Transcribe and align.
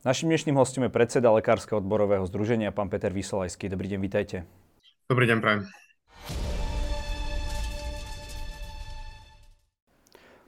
Našim 0.00 0.32
dnešným 0.32 0.56
hostom 0.56 0.88
je 0.88 0.96
predseda 0.96 1.28
Lekárskeho 1.28 1.76
odborového 1.76 2.24
združenia, 2.24 2.72
pán 2.72 2.88
Peter 2.88 3.12
Vysolajský. 3.12 3.68
Dobrý 3.68 3.84
deň, 3.84 4.00
vítajte. 4.00 4.48
Dobrý 5.04 5.28
deň, 5.28 5.38
prajem. 5.44 5.68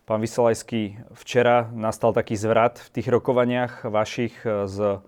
Pán 0.09 0.25
Vysolajský, 0.25 1.05
včera 1.13 1.69
nastal 1.77 2.17
taký 2.17 2.33
zvrat 2.33 2.81
v 2.81 2.89
tých 2.97 3.13
rokovaniach 3.13 3.85
vašich 3.93 4.41
s 4.49 5.05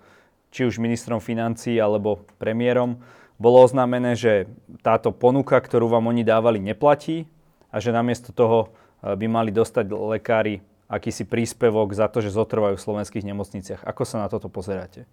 či 0.53 0.69
už 0.69 0.76
ministrom 0.76 1.24
financí 1.24 1.81
alebo 1.81 2.29
premiérom. 2.37 3.01
Bolo 3.40 3.65
oznámené, 3.65 4.13
že 4.13 4.45
táto 4.85 5.08
ponuka, 5.08 5.56
ktorú 5.56 5.88
vám 5.88 6.13
oni 6.13 6.21
dávali, 6.21 6.61
neplatí 6.61 7.24
a 7.72 7.81
že 7.81 7.97
namiesto 7.97 8.29
toho 8.37 8.76
by 9.01 9.24
mali 9.24 9.49
dostať 9.56 9.88
lekári 9.88 10.61
akýsi 10.95 11.26
príspevok 11.26 11.90
za 11.90 12.06
to, 12.06 12.22
že 12.22 12.31
zotrvajú 12.31 12.79
v 12.79 12.85
slovenských 12.87 13.27
nemocniciach. 13.27 13.83
Ako 13.83 14.06
sa 14.06 14.22
na 14.22 14.31
toto 14.31 14.47
pozeráte? 14.47 15.10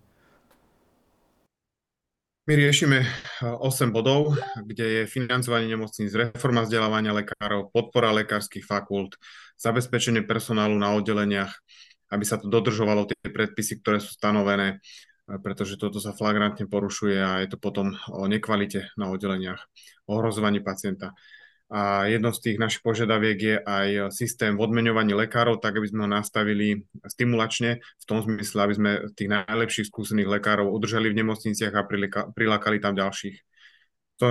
My 2.50 2.58
riešime 2.58 3.06
8 3.46 3.62
eh, 3.62 3.90
bodov, 3.94 4.34
kde 4.66 4.86
je 4.86 5.02
financovanie 5.06 5.70
nemocníc, 5.70 6.10
reforma 6.18 6.66
vzdelávania 6.66 7.14
lekárov, 7.14 7.70
podpora 7.70 8.10
lekárskych 8.18 8.66
fakult, 8.66 9.14
zabezpečenie 9.62 10.26
personálu 10.26 10.74
na 10.74 10.98
oddeleniach, 10.98 11.54
aby 12.10 12.26
sa 12.26 12.42
to 12.42 12.50
dodržovalo 12.50 13.06
tie 13.06 13.30
predpisy, 13.30 13.86
ktoré 13.86 14.02
sú 14.02 14.18
stanovené, 14.18 14.82
eh, 14.82 15.38
pretože 15.38 15.78
toto 15.78 16.02
sa 16.02 16.18
flagrantne 16.18 16.66
porušuje 16.66 17.18
a 17.22 17.46
je 17.46 17.54
to 17.54 17.62
potom 17.62 17.94
o 18.10 18.26
nekvalite 18.26 18.90
na 18.98 19.14
oddeleniach, 19.14 19.62
ohrozovaní 20.10 20.66
pacienta. 20.66 21.14
A 21.72 22.04
jedno 22.12 22.36
z 22.36 22.52
tých 22.52 22.58
našich 22.60 22.84
požiadaviek 22.84 23.38
je 23.40 23.56
aj 23.64 23.88
systém 24.12 24.60
v 24.60 24.64
odmeňovaní 24.68 25.16
lekárov, 25.16 25.64
tak 25.64 25.80
aby 25.80 25.88
sme 25.88 26.04
ho 26.04 26.10
nastavili 26.12 26.84
stimulačne, 27.08 27.80
v 27.80 28.04
tom 28.04 28.20
zmysle, 28.20 28.60
aby 28.60 28.76
sme 28.76 28.92
tých 29.16 29.32
najlepších 29.32 29.88
skúsených 29.88 30.28
lekárov 30.28 30.68
udržali 30.68 31.08
v 31.08 31.24
nemocniciach 31.24 31.72
a 31.72 31.88
prilákali 32.36 32.84
tam 32.84 33.00
ďalších. 33.00 33.40
To 34.20 34.30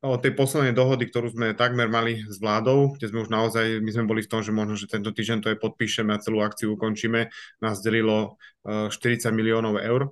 o 0.00 0.16
tej 0.16 0.32
poslednej 0.32 0.72
dohody, 0.72 1.08
ktorú 1.08 1.32
sme 1.32 1.52
takmer 1.52 1.88
mali 1.88 2.24
s 2.24 2.40
vládou, 2.40 2.96
kde 2.96 3.12
sme 3.12 3.20
už 3.20 3.28
naozaj, 3.28 3.84
my 3.84 3.90
sme 3.92 4.08
boli 4.08 4.24
v 4.24 4.30
tom, 4.32 4.40
že 4.40 4.52
možno, 4.52 4.76
že 4.76 4.88
tento 4.88 5.12
týždeň 5.12 5.44
to 5.44 5.52
aj 5.52 5.60
podpíšeme 5.60 6.12
a 6.16 6.22
celú 6.22 6.40
akciu 6.40 6.72
ukončíme, 6.72 7.28
nás 7.60 7.84
delilo 7.84 8.40
40 8.64 8.96
e, 9.00 9.32
miliónov 9.32 9.76
eur, 9.76 10.08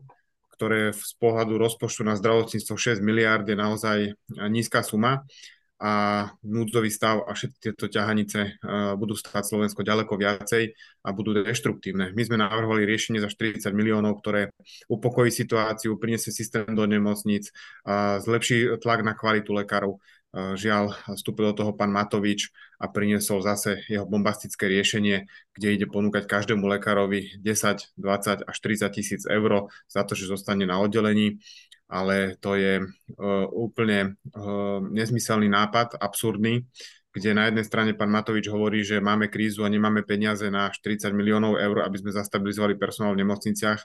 ktoré 0.52 0.92
z 0.92 1.12
pohľadu 1.16 1.56
rozpočtu 1.56 2.04
na 2.04 2.20
zdravotníctvo 2.20 2.74
6 2.76 3.00
miliárd 3.00 3.48
je 3.48 3.56
naozaj 3.56 3.98
nízka 4.52 4.84
suma 4.84 5.24
a 5.78 6.26
núdzový 6.42 6.90
stav 6.90 7.22
a 7.22 7.38
všetky 7.38 7.70
tieto 7.70 7.86
ťahanice 7.86 8.58
budú 8.98 9.14
stáť 9.14 9.46
Slovensko 9.46 9.86
ďaleko 9.86 10.18
viacej 10.18 10.74
a 11.06 11.08
budú 11.14 11.38
deštruktívne. 11.38 12.10
My 12.18 12.22
sme 12.26 12.42
navrhovali 12.42 12.82
riešenie 12.82 13.22
za 13.22 13.30
40 13.30 13.70
miliónov, 13.70 14.18
ktoré 14.18 14.50
upokojí 14.90 15.30
situáciu, 15.30 15.94
priniesie 15.94 16.34
systém 16.34 16.66
do 16.66 16.82
nemocníc, 16.82 17.54
uh, 17.86 18.18
zlepší 18.18 18.74
tlak 18.82 19.06
na 19.06 19.14
kvalitu 19.14 19.54
lekárov. 19.54 20.02
Žiaľ, 20.36 21.16
vstúpil 21.16 21.50
do 21.50 21.64
toho 21.64 21.72
pán 21.72 21.88
Matovič 21.88 22.52
a 22.76 22.92
priniesol 22.92 23.40
zase 23.40 23.80
jeho 23.88 24.04
bombastické 24.04 24.68
riešenie, 24.68 25.24
kde 25.56 25.68
ide 25.72 25.86
ponúkať 25.88 26.28
každému 26.28 26.68
lekárovi 26.68 27.40
10, 27.40 27.96
20 27.96 28.44
až 28.44 28.56
30 28.60 28.92
tisíc 28.92 29.22
eur 29.24 29.72
za 29.88 30.04
to, 30.04 30.12
že 30.12 30.28
zostane 30.28 30.68
na 30.68 30.84
oddelení 30.84 31.40
ale 31.88 32.36
to 32.38 32.54
je 32.54 32.84
uh, 32.84 33.46
úplne 33.48 34.20
uh, 34.36 34.78
nezmyselný 34.84 35.48
nápad, 35.48 35.96
absurdný, 35.96 36.68
kde 37.08 37.34
na 37.34 37.48
jednej 37.48 37.64
strane 37.64 37.92
pán 37.96 38.12
Matovič 38.12 38.46
hovorí, 38.52 38.84
že 38.84 39.00
máme 39.00 39.32
krízu 39.32 39.64
a 39.64 39.72
nemáme 39.72 40.04
peniaze 40.04 40.46
na 40.52 40.68
40 40.68 41.10
miliónov 41.16 41.56
eur, 41.56 41.82
aby 41.82 41.96
sme 41.98 42.12
zastabilizovali 42.12 42.76
personál 42.76 43.16
v 43.16 43.24
nemocniciach 43.24 43.80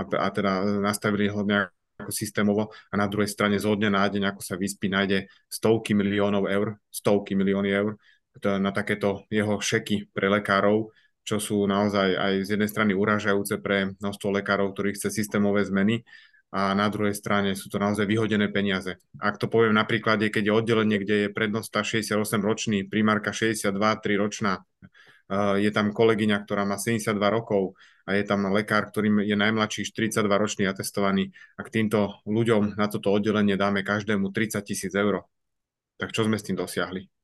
a, 0.00 0.02
a 0.02 0.28
teda 0.32 0.80
nastavili 0.80 1.28
ho 1.28 1.44
nejako 1.44 2.10
systémovo 2.10 2.72
a 2.90 2.94
na 2.96 3.06
druhej 3.06 3.28
strane 3.28 3.60
zo 3.60 3.76
dňa 3.76 3.90
na 3.92 4.08
deň, 4.08 4.32
ako 4.32 4.40
sa 4.42 4.56
vyspí, 4.56 4.88
nájde 4.88 5.28
stovky 5.46 5.92
miliónov 5.92 6.48
eur, 6.48 6.80
stovky 6.88 7.36
milióny 7.36 7.70
eur 7.70 7.94
na 8.42 8.72
takéto 8.72 9.28
jeho 9.28 9.60
šeky 9.60 10.08
pre 10.08 10.32
lekárov, 10.32 10.88
čo 11.22 11.36
sú 11.36 11.68
naozaj 11.68 12.16
aj 12.16 12.32
z 12.42 12.48
jednej 12.56 12.70
strany 12.72 12.92
uražajúce 12.96 13.60
pre 13.60 13.92
množstvo 14.00 14.28
lekárov, 14.40 14.72
ktorí 14.72 14.96
chce 14.96 15.12
systémové 15.12 15.62
zmeny 15.68 16.02
a 16.52 16.76
na 16.76 16.86
druhej 16.92 17.16
strane 17.16 17.56
sú 17.56 17.72
to 17.72 17.80
naozaj 17.80 18.04
vyhodené 18.04 18.52
peniaze. 18.52 19.00
Ak 19.16 19.40
to 19.40 19.48
poviem 19.48 19.72
na 19.72 19.88
príklade, 19.88 20.28
keď 20.28 20.52
je 20.52 20.52
oddelenie, 20.52 21.00
kde 21.00 21.16
je 21.24 21.28
prednosta 21.32 21.80
68 21.80 22.44
ročný, 22.44 22.84
primárka 22.84 23.32
62, 23.32 23.72
3 23.72 24.20
ročná, 24.20 24.60
je 25.32 25.70
tam 25.72 25.96
kolegyňa, 25.96 26.44
ktorá 26.44 26.68
má 26.68 26.76
72 26.76 27.16
rokov 27.32 27.72
a 28.04 28.20
je 28.20 28.24
tam 28.28 28.52
lekár, 28.52 28.92
ktorý 28.92 29.24
je 29.24 29.32
najmladší 29.32 29.88
42 29.88 30.28
ročný 30.28 30.68
atestovaný. 30.68 31.32
Ak 31.56 31.72
týmto 31.72 32.20
ľuďom 32.28 32.76
na 32.76 32.84
toto 32.92 33.08
oddelenie 33.08 33.56
dáme 33.56 33.80
každému 33.80 34.28
30 34.28 34.60
tisíc 34.60 34.92
eur, 34.92 35.24
tak 35.96 36.12
čo 36.12 36.28
sme 36.28 36.36
s 36.36 36.44
tým 36.44 36.60
dosiahli? 36.60 37.21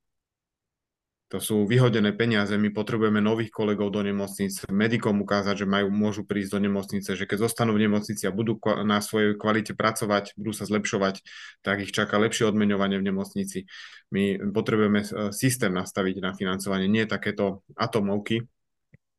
To 1.29 1.45
sú 1.45 1.69
vyhodené 1.69 2.17
peniaze, 2.17 2.57
my 2.57 2.73
potrebujeme 2.73 3.21
nových 3.21 3.53
kolegov 3.53 3.93
do 3.93 4.01
nemocnic, 4.01 4.65
medikom 4.73 5.21
ukázať, 5.21 5.61
že 5.61 5.67
majú, 5.69 5.93
môžu 5.93 6.25
prísť 6.25 6.57
do 6.57 6.61
nemocnice, 6.65 7.13
že 7.13 7.29
keď 7.29 7.45
zostanú 7.45 7.77
v 7.77 7.85
nemocnici 7.85 8.25
a 8.25 8.33
budú 8.33 8.57
na 8.89 9.05
svojej 9.05 9.37
kvalite 9.37 9.77
pracovať, 9.77 10.33
budú 10.41 10.57
sa 10.57 10.65
zlepšovať, 10.65 11.21
tak 11.61 11.85
ich 11.85 11.93
čaká 11.93 12.17
lepšie 12.17 12.49
odmeňovanie 12.49 12.97
v 12.97 13.13
nemocnici. 13.13 13.69
My 14.09 14.41
potrebujeme 14.41 15.05
e, 15.05 15.07
systém 15.37 15.69
nastaviť 15.69 16.17
na 16.25 16.33
financovanie, 16.33 16.89
nie 16.89 17.05
takéto 17.05 17.61
atomovky, 17.77 18.49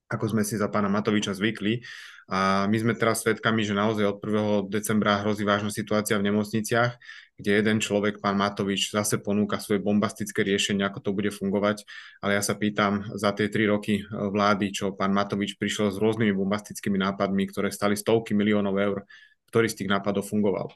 ako 0.09 0.25
sme 0.33 0.41
si 0.41 0.57
za 0.57 0.65
pána 0.65 0.89
Matoviča 0.89 1.37
zvykli. 1.37 1.85
A 2.29 2.65
my 2.65 2.77
sme 2.77 2.93
teraz 2.97 3.21
svedkami, 3.21 3.61
že 3.61 3.77
naozaj 3.77 4.05
od 4.05 4.17
1. 4.21 4.73
decembra 4.73 5.21
hrozí 5.21 5.45
vážna 5.45 5.69
situácia 5.69 6.17
v 6.17 6.25
nemocniciach, 6.29 6.97
kde 7.39 7.63
jeden 7.63 7.79
človek, 7.79 8.19
pán 8.19 8.35
Matovič, 8.35 8.91
zase 8.91 9.23
ponúka 9.23 9.63
svoje 9.63 9.79
bombastické 9.79 10.43
riešenie, 10.43 10.83
ako 10.83 10.99
to 10.99 11.11
bude 11.15 11.31
fungovať. 11.31 11.87
Ale 12.19 12.35
ja 12.35 12.43
sa 12.43 12.59
pýtam 12.59 13.07
za 13.15 13.31
tie 13.31 13.47
tri 13.47 13.63
roky 13.63 14.03
vlády, 14.11 14.75
čo 14.75 14.91
pán 14.91 15.15
Matovič 15.15 15.55
prišiel 15.55 15.95
s 15.95 15.97
rôznymi 15.97 16.35
bombastickými 16.35 16.99
nápadmi, 16.99 17.47
ktoré 17.47 17.71
stali 17.71 17.95
stovky 17.95 18.35
miliónov 18.35 18.75
eur, 18.75 19.07
ktorý 19.47 19.71
z 19.71 19.83
tých 19.83 19.89
nápadov 19.89 20.27
fungoval 20.27 20.75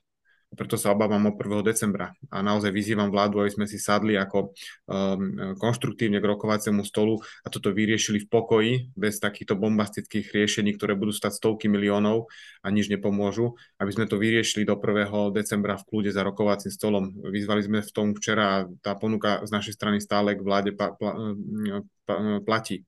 preto 0.54 0.78
sa 0.80 0.94
obávam 0.94 1.22
o 1.30 1.34
1. 1.34 1.66
decembra. 1.66 2.14
A 2.30 2.42
naozaj 2.46 2.70
vyzývam 2.70 3.10
vládu, 3.10 3.42
aby 3.42 3.52
sme 3.52 3.66
si 3.66 3.82
sadli 3.82 4.18
ako 4.18 4.54
um, 4.90 5.56
konštruktívne 5.58 6.22
k 6.22 6.30
rokovaciemu 6.30 6.82
stolu 6.86 7.20
a 7.44 7.48
toto 7.50 7.74
vyriešili 7.74 8.24
v 8.24 8.28
pokoji, 8.30 8.74
bez 8.94 9.18
takýchto 9.18 9.58
bombastických 9.58 10.30
riešení, 10.32 10.74
ktoré 10.78 10.94
budú 10.94 11.12
stať 11.12 11.42
stovky 11.42 11.68
miliónov 11.68 12.30
a 12.62 12.68
nič 12.70 12.88
nepomôžu, 12.88 13.58
aby 13.82 13.92
sme 13.92 14.06
to 14.06 14.22
vyriešili 14.22 14.64
do 14.64 14.78
1. 14.78 15.34
decembra 15.34 15.76
v 15.78 15.86
kľude 15.90 16.10
za 16.14 16.22
rokovacím 16.22 16.72
stolom. 16.72 17.12
Vyzvali 17.26 17.62
sme 17.66 17.80
v 17.82 17.92
tom 17.92 18.08
včera 18.14 18.44
a 18.44 18.58
tá 18.80 18.94
ponuka 18.96 19.42
z 19.44 19.52
našej 19.52 19.74
strany 19.76 19.98
stále 20.00 20.38
k 20.38 20.46
vláde 20.46 20.72
pa, 20.78 20.94
pa, 20.94 21.36
pa, 22.06 22.16
platí 22.46 22.86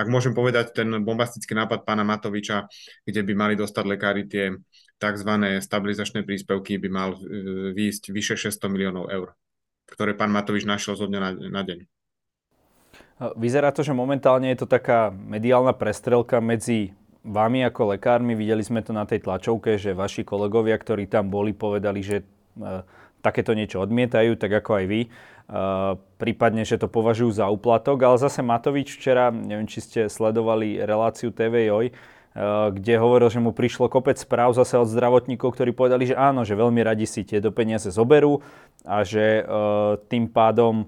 ak 0.00 0.08
môžem 0.08 0.32
povedať, 0.32 0.72
ten 0.72 0.88
bombastický 1.04 1.52
nápad 1.52 1.84
pána 1.84 2.08
Matoviča, 2.08 2.64
kde 3.04 3.20
by 3.20 3.32
mali 3.36 3.54
dostať 3.60 3.84
lekári 3.84 4.24
tie 4.24 4.56
tzv. 5.00 5.30
stabilizačné 5.64 6.22
príspevky, 6.22 6.76
by 6.76 6.88
mal 6.92 7.10
e, 7.16 7.20
výjsť 7.72 8.12
vyše 8.12 8.36
600 8.36 8.68
miliónov 8.68 9.08
eur, 9.08 9.32
ktoré 9.88 10.12
pán 10.12 10.28
Matovič 10.28 10.68
našiel 10.68 10.94
zo 11.00 11.08
dňa 11.08 11.20
na, 11.20 11.30
na 11.48 11.62
deň. 11.64 11.88
Vyzerá 13.36 13.72
to, 13.72 13.84
že 13.84 13.96
momentálne 13.96 14.48
je 14.52 14.64
to 14.64 14.68
taká 14.68 15.12
mediálna 15.12 15.76
prestrelka 15.76 16.40
medzi 16.40 16.96
vami 17.20 17.64
ako 17.68 17.96
lekármi. 17.96 18.32
Videli 18.32 18.64
sme 18.64 18.80
to 18.80 18.96
na 18.96 19.04
tej 19.04 19.24
tlačovke, 19.24 19.76
že 19.76 19.96
vaši 19.96 20.24
kolegovia, 20.24 20.76
ktorí 20.76 21.04
tam 21.04 21.28
boli, 21.28 21.52
povedali, 21.52 22.00
že 22.00 22.20
e, 22.20 22.24
takéto 23.24 23.52
niečo 23.56 23.80
odmietajú, 23.84 24.36
tak 24.36 24.52
ako 24.64 24.84
aj 24.84 24.86
vy. 24.88 25.02
Uh, 25.50 25.98
prípadne, 26.14 26.62
že 26.62 26.78
to 26.78 26.86
považujú 26.86 27.42
za 27.42 27.50
úplatok, 27.50 27.98
ale 28.06 28.22
zase 28.22 28.38
Matovič 28.38 28.94
včera, 28.94 29.34
neviem, 29.34 29.66
či 29.66 29.82
ste 29.82 30.00
sledovali 30.06 30.78
reláciu 30.78 31.34
TV 31.34 31.66
Joj, 31.66 31.90
uh, 31.90 32.19
kde 32.74 32.94
hovoril, 32.94 33.26
že 33.26 33.42
mu 33.42 33.50
prišlo 33.50 33.90
kopec 33.90 34.14
správ 34.14 34.54
zase 34.54 34.78
od 34.78 34.86
zdravotníkov, 34.86 35.50
ktorí 35.50 35.74
povedali, 35.74 36.06
že 36.06 36.14
áno, 36.14 36.46
že 36.46 36.54
veľmi 36.54 36.78
radi 36.78 37.02
si 37.02 37.26
tieto 37.26 37.50
peniaze 37.50 37.90
zoberú 37.90 38.38
a 38.86 39.02
že 39.02 39.42
uh, 39.42 39.98
tým 40.06 40.30
pádom 40.30 40.86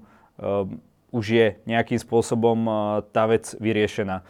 už 1.12 1.24
je 1.28 1.46
nejakým 1.68 2.00
spôsobom 2.00 2.66
tá 3.12 3.28
vec 3.28 3.52
vyriešená. 3.60 4.24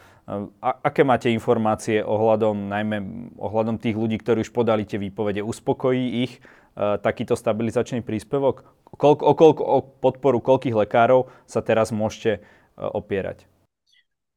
A, 0.60 0.70
aké 0.82 1.06
máte 1.06 1.31
informácie 1.31 2.02
ohľadom, 2.02 2.69
najmä 2.69 2.98
ohľadom 3.38 3.78
tých 3.78 3.96
ľudí, 3.96 4.19
ktorí 4.19 4.42
už 4.44 4.52
podali 4.52 4.82
tie 4.82 4.98
výpovede? 4.98 5.40
Uspokojí 5.40 6.26
ich 6.26 6.42
takýto 6.76 7.38
stabilizačný 7.38 8.02
príspevok? 8.02 8.66
Koľko, 8.92 9.22
o, 9.25 9.32
koľko, 9.32 9.62
o 9.62 9.78
podporu 9.81 10.38
koľkých 10.42 10.76
lekárov 10.84 11.31
sa 11.46 11.62
teraz 11.64 11.94
môžete 11.94 12.42
opierať? 12.76 13.46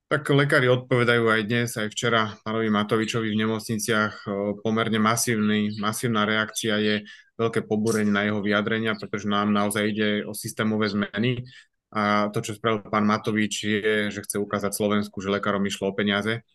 Tak 0.05 0.21
lekári 0.29 0.69
odpovedajú 0.69 1.25
aj 1.33 1.41
dnes, 1.49 1.69
aj 1.81 1.89
včera 1.89 2.37
pánovi 2.45 2.69
Matovičovi 2.69 3.33
v 3.33 3.41
nemocniciach. 3.41 4.29
Pomerne 4.61 5.01
masívny, 5.01 5.73
masívna 5.81 6.29
reakcia 6.29 6.77
je 6.77 6.95
veľké 7.41 7.65
pobúrenie 7.65 8.13
na 8.13 8.29
jeho 8.29 8.37
vyjadrenia, 8.39 8.93
pretože 8.93 9.25
nám 9.25 9.49
naozaj 9.49 9.83
ide 9.89 10.09
o 10.29 10.37
systémové 10.37 10.93
zmeny. 10.93 11.41
A 11.89 12.29
to, 12.29 12.45
čo 12.45 12.53
spravil 12.53 12.85
pán 12.85 13.03
Matovič, 13.09 13.65
je, 13.65 13.95
že 14.13 14.21
chce 14.21 14.37
ukázať 14.37 14.77
Slovensku, 14.77 15.25
že 15.25 15.33
lekárom 15.33 15.65
išlo 15.65 15.89
o 15.89 15.97
peniaze 15.97 16.45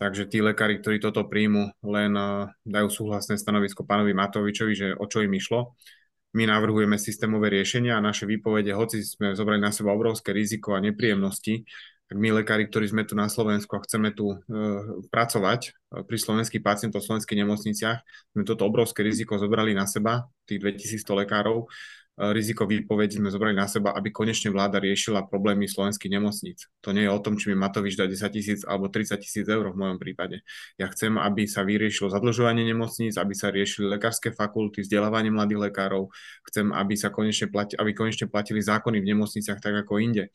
Takže 0.00 0.32
tí 0.32 0.40
lekári, 0.40 0.80
ktorí 0.80 0.96
toto 0.96 1.28
príjmu, 1.28 1.76
len 1.84 2.16
dajú 2.64 2.88
súhlasné 2.88 3.36
stanovisko 3.36 3.84
pánovi 3.84 4.16
Matovičovi, 4.16 4.72
že 4.72 4.88
o 4.96 5.04
čo 5.04 5.20
im 5.20 5.36
išlo. 5.36 5.76
My 6.32 6.48
navrhujeme 6.48 6.96
systémové 6.96 7.52
riešenia 7.52 8.00
a 8.00 8.04
naše 8.04 8.24
výpovede, 8.24 8.72
hoci 8.72 9.04
sme 9.04 9.36
zobrali 9.36 9.60
na 9.60 9.68
seba 9.68 9.92
obrovské 9.92 10.32
riziko 10.32 10.72
a 10.72 10.80
nepríjemnosti, 10.80 11.68
my 12.10 12.42
lekári, 12.42 12.66
ktorí 12.66 12.90
sme 12.90 13.02
tu 13.06 13.14
na 13.14 13.30
Slovensku 13.30 13.70
a 13.76 13.84
chceme 13.86 14.10
tu 14.10 14.34
uh, 14.34 14.38
pracovať 15.08 15.60
uh, 15.70 16.02
pri 16.02 16.16
slovenských 16.18 16.62
pacientov 16.62 17.02
v 17.02 17.08
slovenských 17.10 17.38
nemocniciach, 17.46 17.98
sme 18.34 18.42
toto 18.42 18.66
obrovské 18.66 19.06
riziko 19.06 19.38
zobrali 19.38 19.74
na 19.74 19.86
seba, 19.86 20.26
tých 20.44 20.62
2100 20.62 21.22
lekárov, 21.26 21.70
riziko 22.20 22.68
výpovedí 22.68 23.16
sme 23.16 23.32
zobrali 23.32 23.56
na 23.56 23.64
seba, 23.64 23.96
aby 23.96 24.12
konečne 24.12 24.52
vláda 24.52 24.76
riešila 24.76 25.24
problémy 25.24 25.64
slovenských 25.64 26.12
nemocníc. 26.12 26.68
To 26.84 26.92
nie 26.92 27.08
je 27.08 27.12
o 27.16 27.22
tom, 27.22 27.40
či 27.40 27.48
mi 27.48 27.56
Matovič 27.56 27.96
dá 27.96 28.04
10 28.04 28.28
tisíc 28.28 28.60
alebo 28.68 28.92
30 28.92 29.16
tisíc 29.16 29.48
eur 29.48 29.72
v 29.72 29.80
mojom 29.80 29.96
prípade. 29.96 30.44
Ja 30.76 30.92
chcem, 30.92 31.16
aby 31.16 31.48
sa 31.48 31.64
vyriešilo 31.64 32.12
zadlžovanie 32.12 32.60
nemocníc, 32.68 33.16
aby 33.16 33.32
sa 33.32 33.48
riešili 33.48 33.88
lekárske 33.88 34.36
fakulty, 34.36 34.84
vzdelávanie 34.84 35.32
mladých 35.32 35.72
lekárov. 35.72 36.12
Chcem, 36.52 36.68
aby 36.76 36.94
sa 37.00 37.08
konečne, 37.08 37.48
plati, 37.48 37.80
aby 37.80 37.96
konečne 37.96 38.28
platili 38.28 38.60
zákony 38.60 39.00
v 39.00 39.08
nemocniciach 39.16 39.56
tak 39.56 39.88
ako 39.88 39.96
inde. 40.04 40.28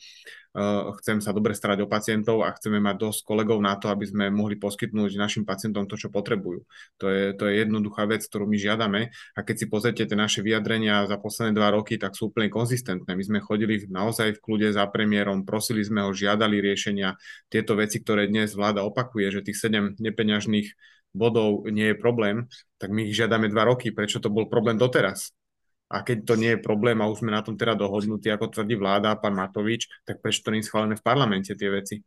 Eh, 0.55 0.83
chcem 1.03 1.19
sa 1.19 1.35
dobre 1.35 1.51
starať 1.51 1.83
o 1.83 1.91
pacientov 1.91 2.47
a 2.47 2.55
chceme 2.55 2.79
mať 2.79 2.95
dosť 2.95 3.27
kolegov 3.27 3.59
na 3.59 3.75
to, 3.75 3.91
aby 3.91 4.07
sme 4.07 4.31
mohli 4.31 4.55
poskytnúť 4.55 5.19
našim 5.19 5.43
pacientom 5.43 5.83
to, 5.83 5.99
čo 5.99 6.07
potrebujú. 6.07 6.63
To 7.03 7.11
je, 7.11 7.35
to 7.35 7.51
je 7.51 7.67
jednoduchá 7.67 8.07
vec, 8.07 8.23
ktorú 8.23 8.47
my 8.47 8.55
žiadame 8.55 9.11
a 9.35 9.39
keď 9.43 9.55
si 9.59 9.65
pozrite 9.67 10.07
tie 10.07 10.15
naše 10.15 10.39
vyjadrenia 10.39 11.11
za 11.11 11.19
posledné 11.19 11.59
dva 11.59 11.75
roky, 11.75 11.99
tak 11.99 12.15
sú 12.15 12.31
úplne 12.31 12.47
konzistentné. 12.47 13.19
My 13.19 13.23
sme 13.27 13.43
chodili 13.43 13.83
naozaj 13.91 14.39
v 14.39 14.43
kľude 14.47 14.71
za 14.71 14.87
premiérom, 14.87 15.43
prosili 15.43 15.83
sme 15.83 16.07
ho, 16.07 16.15
žiadali 16.15 16.63
riešenia. 16.63 17.19
Tieto 17.51 17.75
veci, 17.75 17.99
ktoré 17.99 18.31
dnes 18.31 18.55
vláda 18.55 18.87
opakuje, 18.87 19.27
že 19.35 19.43
tých 19.43 19.59
7 19.59 19.99
nepeňažných 19.99 20.71
bodov 21.11 21.67
nie 21.67 21.91
je 21.91 21.99
problém, 21.99 22.47
tak 22.79 22.95
my 22.95 23.11
ich 23.11 23.15
žiadame 23.19 23.51
dva 23.51 23.67
roky. 23.67 23.91
Prečo 23.91 24.23
to 24.23 24.31
bol 24.31 24.47
problém 24.47 24.79
doteraz? 24.79 25.35
A 25.85 26.01
keď 26.01 26.17
to 26.25 26.33
nie 26.33 26.57
je 26.57 26.65
problém 26.65 26.97
a 26.97 27.05
už 27.05 27.21
sme 27.21 27.29
na 27.29 27.45
tom 27.45 27.53
teda 27.53 27.77
dohodnutí, 27.77 28.33
ako 28.33 28.49
tvrdí 28.49 28.73
vláda 28.73 29.13
a 29.13 29.19
pán 29.21 29.37
Matovič, 29.37 29.85
tak 30.01 30.17
prečo 30.17 30.41
to 30.41 30.49
nie 30.49 30.65
je 30.65 30.67
schválené 30.73 30.97
v 30.97 31.05
parlamente 31.05 31.53
tie 31.53 31.69
veci? 31.69 32.01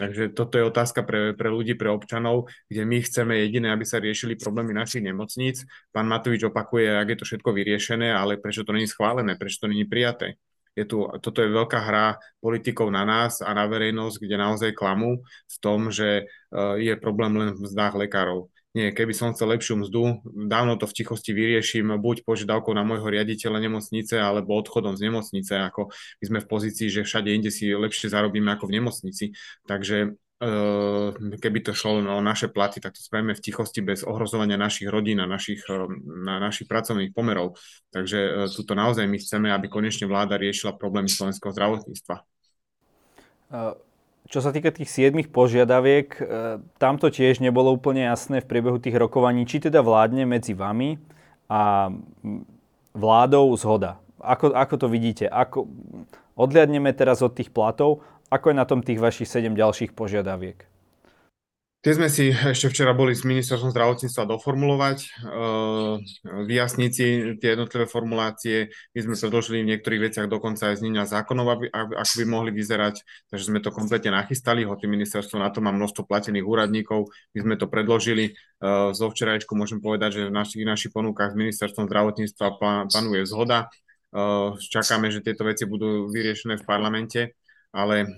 Takže 0.00 0.32
toto 0.32 0.56
je 0.56 0.64
otázka 0.64 1.04
pre, 1.04 1.36
pre 1.36 1.52
ľudí, 1.52 1.76
pre 1.76 1.92
občanov, 1.92 2.48
kde 2.72 2.88
my 2.88 3.04
chceme 3.04 3.36
jediné, 3.44 3.68
aby 3.68 3.84
sa 3.84 4.00
riešili 4.00 4.40
problémy 4.40 4.72
našich 4.72 5.04
nemocníc. 5.04 5.68
Pán 5.92 6.08
Matovič 6.08 6.48
opakuje, 6.48 6.88
ak 6.88 7.08
je 7.12 7.18
to 7.20 7.28
všetko 7.28 7.52
vyriešené, 7.52 8.08
ale 8.16 8.40
prečo 8.40 8.64
to 8.64 8.72
nie 8.72 8.88
je 8.88 8.96
schválené, 8.96 9.36
prečo 9.36 9.60
to 9.60 9.68
nie 9.68 9.84
je 9.84 9.92
prijaté? 9.92 10.28
Je 10.72 10.86
tu, 10.88 11.04
toto 11.20 11.42
je 11.42 11.50
veľká 11.50 11.84
hra 11.84 12.22
politikov 12.38 12.88
na 12.94 13.02
nás 13.02 13.42
a 13.44 13.50
na 13.50 13.66
verejnosť, 13.66 14.24
kde 14.24 14.36
naozaj 14.38 14.70
klamú 14.78 15.20
v 15.26 15.56
tom, 15.58 15.90
že 15.90 16.30
uh, 16.54 16.78
je 16.78 16.94
problém 16.94 17.34
len 17.34 17.50
v 17.50 17.66
mzdách 17.66 17.98
lekárov 17.98 18.46
nie, 18.78 18.94
keby 18.94 19.10
som 19.10 19.34
chcel 19.34 19.50
lepšiu 19.58 19.82
mzdu, 19.82 20.22
dávno 20.46 20.78
to 20.78 20.86
v 20.86 21.02
tichosti 21.02 21.34
vyrieším, 21.34 21.98
buď 21.98 22.22
požiadavkou 22.22 22.70
na 22.70 22.86
môjho 22.86 23.10
riaditeľa 23.10 23.58
nemocnice, 23.58 24.14
alebo 24.14 24.54
odchodom 24.54 24.94
z 24.94 25.10
nemocnice, 25.10 25.58
ako 25.58 25.90
my 25.90 26.24
sme 26.30 26.38
v 26.38 26.46
pozícii, 26.46 26.86
že 26.86 27.02
všade 27.02 27.26
inde 27.34 27.50
si 27.50 27.74
lepšie 27.74 28.06
zarobíme 28.06 28.54
ako 28.54 28.70
v 28.70 28.74
nemocnici. 28.78 29.34
Takže 29.66 30.14
eh, 30.14 31.08
keby 31.42 31.58
to 31.66 31.74
šlo 31.74 31.98
o 32.06 32.22
naše 32.22 32.46
platy, 32.46 32.78
tak 32.78 32.94
to 32.94 33.02
spravíme 33.02 33.34
v 33.34 33.42
tichosti 33.42 33.82
bez 33.82 34.06
ohrozovania 34.06 34.54
našich 34.54 34.86
rodín 34.86 35.18
a 35.18 35.26
našich, 35.26 35.66
eh, 35.66 35.90
na 36.22 36.38
našich 36.38 36.70
pracovných 36.70 37.10
pomerov. 37.10 37.58
Takže 37.90 38.18
eh, 38.22 38.46
tuto 38.46 38.78
naozaj 38.78 39.10
my 39.10 39.18
chceme, 39.18 39.50
aby 39.50 39.66
konečne 39.66 40.06
vláda 40.06 40.38
riešila 40.38 40.78
problémy 40.78 41.10
slovenského 41.10 41.50
zdravotníctva. 41.50 42.22
Čo 44.28 44.44
sa 44.44 44.52
týka 44.52 44.68
tých 44.68 44.92
siedmých 44.92 45.32
požiadaviek, 45.32 46.08
e, 46.20 46.22
tam 46.76 47.00
to 47.00 47.08
tiež 47.08 47.40
nebolo 47.40 47.72
úplne 47.72 48.04
jasné 48.04 48.44
v 48.44 48.48
priebehu 48.52 48.76
tých 48.76 48.92
rokovaní, 49.00 49.48
či 49.48 49.64
teda 49.64 49.80
vládne 49.80 50.28
medzi 50.28 50.52
vami 50.52 51.00
a 51.48 51.88
vládou 52.92 53.56
zhoda. 53.56 53.96
Ako, 54.20 54.52
ako 54.52 54.74
to 54.76 54.86
vidíte? 54.92 55.24
Ako, 55.32 55.64
odliadneme 56.36 56.92
teraz 56.92 57.24
od 57.24 57.32
tých 57.32 57.48
platov, 57.48 58.04
ako 58.28 58.52
je 58.52 58.60
na 58.60 58.68
tom 58.68 58.84
tých 58.84 59.00
vašich 59.00 59.32
sedem 59.32 59.56
ďalších 59.56 59.96
požiadaviek? 59.96 60.67
Tie 61.78 61.94
sme 61.94 62.10
si 62.10 62.34
ešte 62.34 62.74
včera 62.74 62.90
boli 62.90 63.14
s 63.14 63.22
ministerstvom 63.22 63.70
zdravotníctva 63.70 64.26
doformulovať, 64.26 64.98
uh, 65.30 65.94
vyjasniť 66.26 66.90
si 66.90 67.06
tie 67.38 67.54
jednotlivé 67.54 67.86
formulácie. 67.86 68.74
My 68.98 69.06
sme 69.06 69.14
predložili 69.14 69.62
v 69.62 69.70
niektorých 69.70 70.10
veciach 70.10 70.26
dokonca 70.26 70.74
aj 70.74 70.82
znenia 70.82 71.06
zákonov, 71.06 71.70
ako 71.70 72.12
by 72.18 72.24
mohli 72.26 72.50
vyzerať, 72.50 73.06
takže 73.30 73.54
sme 73.54 73.62
to 73.62 73.70
kompletne 73.70 74.10
nachystali, 74.10 74.66
hoci 74.66 74.90
ministerstvo 74.90 75.38
na 75.38 75.54
to 75.54 75.62
má 75.62 75.70
množstvo 75.70 76.02
platených 76.02 76.42
úradníkov. 76.42 77.14
My 77.38 77.46
sme 77.46 77.54
to 77.54 77.70
predložili. 77.70 78.34
Uh, 78.58 78.90
zo 78.90 79.06
včerajšku 79.14 79.54
môžem 79.54 79.78
povedať, 79.78 80.18
že 80.18 80.22
v 80.26 80.34
našich, 80.34 80.66
našich 80.66 80.90
ponúkach 80.90 81.30
s 81.30 81.38
ministerstvom 81.38 81.86
zdravotníctva 81.86 82.58
panuje 82.90 83.22
zhoda. 83.22 83.70
Uh, 84.10 84.58
čakáme, 84.58 85.14
že 85.14 85.22
tieto 85.22 85.46
veci 85.46 85.62
budú 85.62 86.10
vyriešené 86.10 86.58
v 86.58 86.66
parlamente, 86.66 87.38
ale 87.70 88.10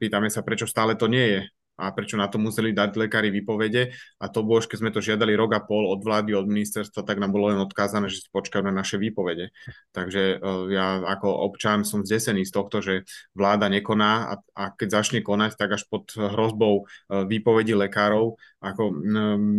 pýtame 0.00 0.32
sa, 0.32 0.40
prečo 0.40 0.64
stále 0.64 0.96
to 0.96 1.04
nie 1.04 1.26
je 1.36 1.42
a 1.82 1.90
prečo 1.90 2.14
na 2.14 2.30
to 2.30 2.38
museli 2.38 2.70
dať 2.70 2.94
lekári 2.94 3.34
výpovede 3.34 3.90
a 4.22 4.30
to 4.30 4.46
bolo, 4.46 4.62
keď 4.62 4.78
sme 4.78 4.94
to 4.94 5.02
žiadali 5.02 5.34
rok 5.34 5.58
a 5.58 5.60
pol 5.60 5.90
od 5.90 5.98
vlády, 6.06 6.38
od 6.38 6.46
ministerstva, 6.46 7.02
tak 7.02 7.18
nám 7.18 7.34
bolo 7.34 7.50
len 7.50 7.58
odkázané, 7.58 8.06
že 8.06 8.22
si 8.22 8.28
počkajú 8.30 8.62
na 8.62 8.70
naše 8.70 9.02
výpovede. 9.02 9.50
Takže 9.90 10.38
uh, 10.38 10.70
ja 10.70 11.02
ako 11.02 11.26
občan 11.50 11.82
som 11.82 12.06
zdesený 12.06 12.46
z 12.46 12.52
tohto, 12.54 12.78
že 12.78 13.02
vláda 13.34 13.66
nekoná 13.66 14.30
a, 14.30 14.34
a 14.54 14.64
keď 14.70 15.02
začne 15.02 15.20
konať, 15.26 15.58
tak 15.58 15.74
až 15.74 15.82
pod 15.90 16.06
hrozbou 16.14 16.86
uh, 16.86 17.26
výpovedí 17.26 17.74
lekárov, 17.74 18.38
ako 18.62 18.94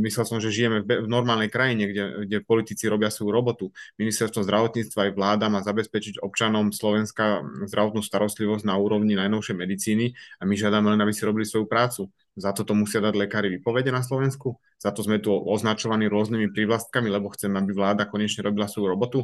myslel 0.08 0.26
som, 0.26 0.40
že 0.40 0.48
žijeme 0.48 0.80
v, 0.88 1.12
normálnej 1.12 1.52
krajine, 1.52 1.92
kde, 1.92 2.24
kde 2.24 2.38
politici 2.40 2.88
robia 2.88 3.12
svoju 3.12 3.36
robotu. 3.36 3.66
Ministerstvo 4.00 4.48
zdravotníctva 4.48 5.12
aj 5.12 5.12
vláda 5.12 5.52
má 5.52 5.60
zabezpečiť 5.60 6.24
občanom 6.24 6.72
Slovenska 6.72 7.44
zdravotnú 7.68 8.00
starostlivosť 8.00 8.64
na 8.64 8.80
úrovni 8.80 9.20
najnovšej 9.20 9.60
medicíny 9.60 10.16
a 10.40 10.48
my 10.48 10.56
žiadame 10.56 10.96
len, 10.96 11.04
aby 11.04 11.12
si 11.12 11.28
robili 11.28 11.44
svoju 11.44 11.68
prácu. 11.68 12.08
Za 12.40 12.56
toto 12.56 12.72
musia 12.74 13.04
dať 13.04 13.14
lekári 13.14 13.52
vypovede 13.60 13.92
na 13.92 14.02
Slovensku. 14.02 14.56
Za 14.80 14.96
to 14.96 15.04
sme 15.04 15.20
tu 15.20 15.36
označovaní 15.36 16.08
rôznymi 16.08 16.56
prívlastkami, 16.56 17.12
lebo 17.12 17.30
chceme, 17.36 17.60
aby 17.60 17.76
vláda 17.76 18.08
konečne 18.08 18.48
robila 18.48 18.72
svoju 18.72 18.88
robotu, 18.88 19.20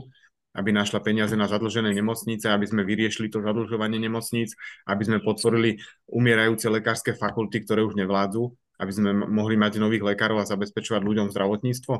aby 0.54 0.76
našla 0.76 1.00
peniaze 1.00 1.34
na 1.40 1.48
zadlžené 1.48 1.96
nemocnice, 1.96 2.52
aby 2.52 2.68
sme 2.68 2.84
vyriešili 2.84 3.32
to 3.32 3.40
zadlžovanie 3.40 3.98
nemocníc, 3.98 4.60
aby 4.86 5.08
sme 5.08 5.24
podporili 5.24 5.80
umierajúce 6.12 6.68
lekárske 6.68 7.16
fakulty, 7.16 7.64
ktoré 7.64 7.82
už 7.82 7.96
nevládzu, 7.96 8.54
aby 8.80 8.92
sme 8.96 9.12
mohli 9.14 9.60
mať 9.60 9.78
nových 9.78 10.16
lekárov 10.16 10.40
a 10.40 10.50
zabezpečovať 10.50 11.04
ľuďom 11.04 11.28
zdravotníctvo. 11.30 11.94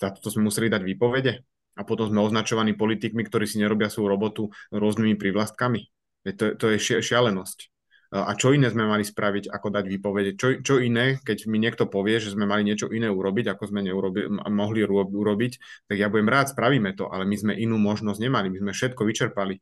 Za 0.00 0.08
toto 0.16 0.28
sme 0.32 0.48
museli 0.48 0.72
dať 0.72 0.82
výpovede. 0.82 1.32
A 1.72 1.88
potom 1.88 2.08
sme 2.08 2.20
označovaní 2.20 2.76
politikmi, 2.76 3.24
ktorí 3.24 3.48
si 3.48 3.56
nerobia 3.56 3.88
svoju 3.88 4.08
robotu 4.08 4.42
rôznymi 4.72 5.16
prívlastkami. 5.16 5.88
To, 6.36 6.52
to 6.56 6.66
je 6.76 7.00
šialenosť. 7.00 7.72
A 8.12 8.36
čo 8.36 8.52
iné 8.52 8.68
sme 8.68 8.84
mali 8.84 9.08
spraviť, 9.08 9.48
ako 9.48 9.72
dať 9.72 9.84
výpovede? 9.88 10.30
Čo, 10.36 10.60
čo 10.60 10.76
iné, 10.84 11.16
keď 11.24 11.48
mi 11.48 11.56
niekto 11.56 11.88
povie, 11.88 12.20
že 12.20 12.36
sme 12.36 12.44
mali 12.44 12.60
niečo 12.60 12.92
iné 12.92 13.08
urobiť, 13.08 13.56
ako 13.56 13.72
sme 13.72 13.80
neurobi, 13.80 14.28
mohli 14.52 14.84
urobiť, 14.84 15.52
tak 15.88 15.96
ja 15.96 16.12
budem 16.12 16.28
rád, 16.28 16.52
spravíme 16.52 16.92
to, 16.92 17.08
ale 17.08 17.24
my 17.24 17.32
sme 17.40 17.56
inú 17.56 17.80
možnosť 17.80 18.20
nemali, 18.20 18.52
my 18.52 18.68
sme 18.68 18.72
všetko 18.76 19.08
vyčerpali. 19.08 19.56
E, 19.56 19.60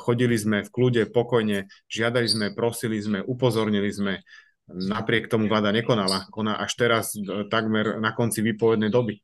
chodili 0.00 0.40
sme 0.40 0.64
v 0.64 0.72
kľude, 0.72 1.04
pokojne, 1.12 1.68
žiadali 1.92 2.24
sme, 2.32 2.46
prosili 2.56 2.96
sme, 2.96 3.20
upozornili 3.20 3.92
sme, 3.92 4.24
napriek 4.72 5.28
tomu 5.28 5.48
vláda 5.48 5.70
nekonala. 5.70 6.26
Koná 6.32 6.56
až 6.58 6.74
teraz 6.74 7.14
e, 7.14 7.46
takmer 7.46 8.00
na 8.00 8.16
konci 8.16 8.40
výpovednej 8.40 8.88
doby 8.88 9.20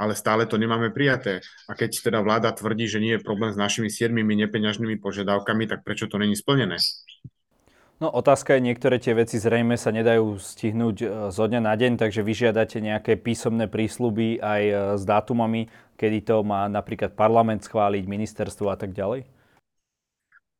ale 0.00 0.16
stále 0.16 0.48
to 0.48 0.56
nemáme 0.56 0.88
prijaté. 0.88 1.44
A 1.68 1.76
keď 1.76 2.00
teda 2.00 2.24
vláda 2.24 2.48
tvrdí, 2.56 2.88
že 2.88 3.04
nie 3.04 3.20
je 3.20 3.20
problém 3.20 3.52
s 3.52 3.60
našimi 3.60 3.92
siedmimi 3.92 4.32
nepeňažnými 4.32 4.96
požiadavkami, 4.96 5.68
tak 5.68 5.84
prečo 5.84 6.08
to 6.08 6.16
není 6.16 6.32
splnené? 6.32 6.80
No 8.00 8.08
otázka 8.08 8.56
je, 8.56 8.64
niektoré 8.64 8.96
tie 8.96 9.12
veci 9.12 9.36
zrejme 9.36 9.76
sa 9.76 9.92
nedajú 9.92 10.40
stihnúť 10.40 10.96
e, 11.04 11.06
zo 11.28 11.44
dňa 11.44 11.60
na 11.60 11.76
deň, 11.76 12.00
takže 12.00 12.24
vyžiadate 12.24 12.80
nejaké 12.80 13.20
písomné 13.20 13.68
prísľuby 13.68 14.40
aj 14.40 14.62
e, 14.64 14.74
s 14.96 15.04
dátumami, 15.04 15.68
kedy 16.00 16.24
to 16.24 16.40
má 16.40 16.64
napríklad 16.72 17.12
parlament 17.12 17.60
schváliť, 17.68 18.08
ministerstvo 18.08 18.72
a 18.72 18.76
tak 18.80 18.96
ďalej? 18.96 19.28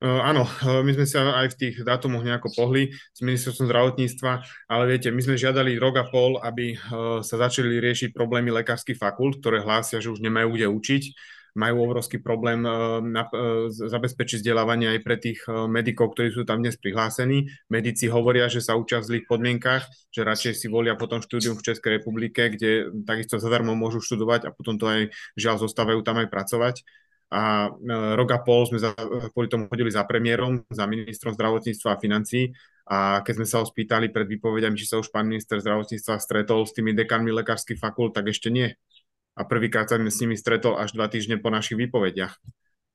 Uh, 0.01 0.25
áno, 0.25 0.49
my 0.65 0.91
sme 0.97 1.05
sa 1.05 1.45
aj 1.45 1.53
v 1.53 1.59
tých 1.61 1.75
dátumoch 1.85 2.25
nejako 2.25 2.57
pohli 2.57 2.89
s 2.89 3.21
ministerstvom 3.21 3.69
zdravotníctva, 3.69 4.33
ale 4.73 4.85
viete, 4.89 5.13
my 5.13 5.21
sme 5.21 5.37
žiadali 5.37 5.77
rok 5.77 6.01
a 6.01 6.09
pol, 6.09 6.41
aby 6.41 6.73
uh, 6.73 7.21
sa 7.21 7.37
začali 7.37 7.77
riešiť 7.77 8.17
problémy 8.17 8.49
lekárskych 8.49 8.97
fakult, 8.97 9.45
ktoré 9.45 9.61
hlásia, 9.61 10.01
že 10.01 10.09
už 10.09 10.25
nemajú 10.25 10.57
kde 10.57 10.73
učiť 10.73 11.05
majú 11.51 11.91
obrovský 11.91 12.23
problém 12.23 12.63
zabezpečiť 13.71 14.39
vzdelávanie 14.39 14.95
aj 14.95 15.01
pre 15.03 15.17
tých 15.19 15.43
medikov, 15.67 16.15
ktorí 16.15 16.31
sú 16.31 16.47
tam 16.47 16.63
dnes 16.63 16.79
prihlásení. 16.79 17.51
Medici 17.67 18.07
hovoria, 18.07 18.47
že 18.47 18.63
sa 18.63 18.79
učia 18.79 19.03
v 19.03 19.09
zlých 19.11 19.27
podmienkach, 19.27 19.83
že 20.15 20.23
radšej 20.23 20.55
si 20.55 20.67
volia 20.71 20.95
potom 20.95 21.19
štúdium 21.19 21.59
v 21.59 21.67
Českej 21.67 21.99
republike, 21.99 22.55
kde 22.55 22.95
takisto 23.03 23.43
zadarmo 23.43 23.75
môžu 23.75 23.99
študovať 23.99 24.47
a 24.47 24.55
potom 24.55 24.79
to 24.79 24.87
aj 24.87 25.11
žiaľ 25.35 25.59
zostávajú 25.59 26.01
tam 26.07 26.23
aj 26.23 26.31
pracovať 26.31 26.87
a 27.31 27.71
rok 28.19 28.31
a 28.35 28.43
pol 28.43 28.67
sme 28.67 28.83
za, 28.83 28.91
kvôli 29.31 29.47
tomu 29.47 29.71
chodili 29.71 29.95
za 29.95 30.03
premiérom, 30.03 30.67
za 30.67 30.83
ministrom 30.91 31.31
zdravotníctva 31.31 31.95
a 31.95 32.01
financí 32.03 32.51
A 32.91 33.23
keď 33.23 33.35
sme 33.39 33.47
sa 33.47 33.63
ho 33.63 33.67
spýtali 33.71 34.11
pred 34.11 34.27
výpovediami, 34.27 34.75
či 34.75 34.91
sa 34.91 34.99
už 34.99 35.15
pán 35.15 35.31
minister 35.31 35.63
zdravotníctva 35.63 36.19
stretol 36.19 36.67
s 36.67 36.75
tými 36.75 36.91
dekanmi 36.91 37.31
lekárskych 37.31 37.79
fakult, 37.79 38.19
tak 38.19 38.27
ešte 38.35 38.51
nie. 38.51 38.75
A 39.39 39.47
prvýkrát 39.47 39.87
sa 39.87 39.95
s 39.95 40.19
nimi 40.19 40.35
stretol 40.35 40.75
až 40.75 40.99
dva 40.99 41.07
týždne 41.07 41.39
po 41.39 41.55
našich 41.55 41.79
výpovediach. 41.79 42.35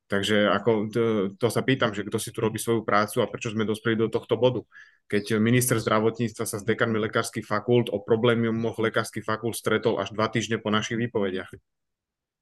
Takže 0.06 0.52
ako, 0.52 0.70
to, 0.92 1.02
to 1.34 1.48
sa 1.48 1.64
pýtam, 1.64 1.96
že 1.96 2.04
kto 2.04 2.20
si 2.20 2.28
tu 2.28 2.44
robí 2.44 2.60
svoju 2.60 2.84
prácu 2.84 3.24
a 3.24 3.30
prečo 3.32 3.50
sme 3.50 3.64
dospeli 3.64 3.96
do 3.96 4.12
tohto 4.12 4.36
bodu. 4.36 4.62
Keď 5.08 5.40
minister 5.40 5.80
zdravotníctva 5.80 6.44
sa 6.44 6.60
s 6.60 6.68
dekanmi 6.68 7.00
lekárskych 7.08 7.42
fakult 7.42 7.88
o 7.88 7.98
problémoch 7.98 8.76
lekárskych 8.76 9.24
fakult 9.24 9.56
stretol 9.56 9.96
až 9.96 10.12
dva 10.12 10.28
týždne 10.28 10.60
po 10.60 10.68
našich 10.68 11.00
výpovediach. 11.00 11.50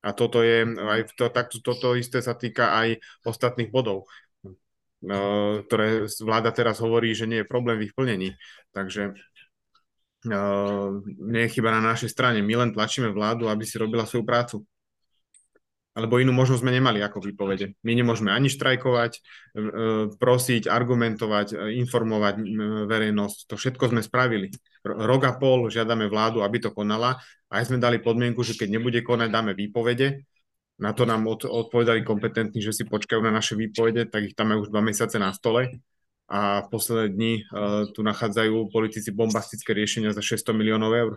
A 0.05 0.13
toto 0.13 0.45
je, 0.45 0.69
aj 0.69 1.17
to, 1.17 1.33
tak, 1.33 1.49
toto 1.65 1.97
isté 1.97 2.21
sa 2.21 2.37
týka 2.37 2.77
aj 2.77 3.01
ostatných 3.25 3.73
bodov, 3.73 4.05
no, 5.01 5.19
ktoré 5.65 6.05
vláda 6.21 6.53
teraz 6.53 6.85
hovorí, 6.85 7.17
že 7.17 7.25
nie 7.25 7.41
je 7.41 7.49
problém 7.49 7.81
v 7.81 7.89
ich 7.89 7.97
plnení. 7.97 8.37
Takže 8.77 9.17
no, 10.29 10.41
nie 11.25 11.49
je 11.49 11.53
chyba 11.57 11.73
na 11.73 11.81
našej 11.81 12.13
strane. 12.13 12.45
My 12.45 12.61
len 12.61 12.77
tlačíme 12.77 13.09
vládu, 13.09 13.49
aby 13.49 13.65
si 13.65 13.81
robila 13.81 14.05
svoju 14.05 14.29
prácu 14.29 14.57
alebo 15.95 16.19
inú 16.19 16.35
možnosť 16.35 16.63
sme 16.67 16.75
nemali 16.75 16.99
ako 17.07 17.23
výpovede. 17.23 17.79
My 17.87 17.95
nemôžeme 17.95 18.35
ani 18.35 18.51
štrajkovať, 18.51 19.13
e, 19.15 19.21
prosiť, 20.19 20.67
argumentovať, 20.67 21.55
e, 21.55 21.79
informovať 21.87 22.35
verejnosť. 22.91 23.39
To 23.47 23.55
všetko 23.55 23.95
sme 23.95 24.03
spravili. 24.03 24.51
Rok 24.83 25.23
a 25.23 25.33
pol 25.39 25.71
žiadame 25.71 26.11
vládu, 26.11 26.43
aby 26.43 26.59
to 26.59 26.75
konala. 26.75 27.23
Aj 27.55 27.63
sme 27.63 27.79
dali 27.79 28.03
podmienku, 28.03 28.43
že 28.43 28.59
keď 28.59 28.69
nebude 28.75 28.99
konať, 29.07 29.31
dáme 29.31 29.55
výpovede. 29.55 30.27
Na 30.83 30.91
to 30.91 31.07
nám 31.07 31.23
od, 31.31 31.47
odpovedali 31.47 32.03
kompetentní, 32.03 32.59
že 32.59 32.75
si 32.75 32.83
počkajú 32.83 33.23
na 33.23 33.31
naše 33.31 33.55
výpovede, 33.55 34.11
tak 34.11 34.27
ich 34.27 34.35
tam 34.35 34.51
aj 34.51 34.67
už 34.67 34.69
dva 34.75 34.83
mesiace 34.83 35.23
na 35.23 35.31
stole. 35.31 35.79
A 36.27 36.67
v 36.67 36.69
posledné 36.75 37.15
dni 37.15 37.33
uh, 37.47 37.87
tu 37.95 38.03
nachádzajú 38.03 38.75
politici 38.75 39.15
bombastické 39.15 39.71
riešenia 39.71 40.11
za 40.11 40.19
600 40.19 40.51
miliónov 40.51 40.91
eur. 40.99 41.13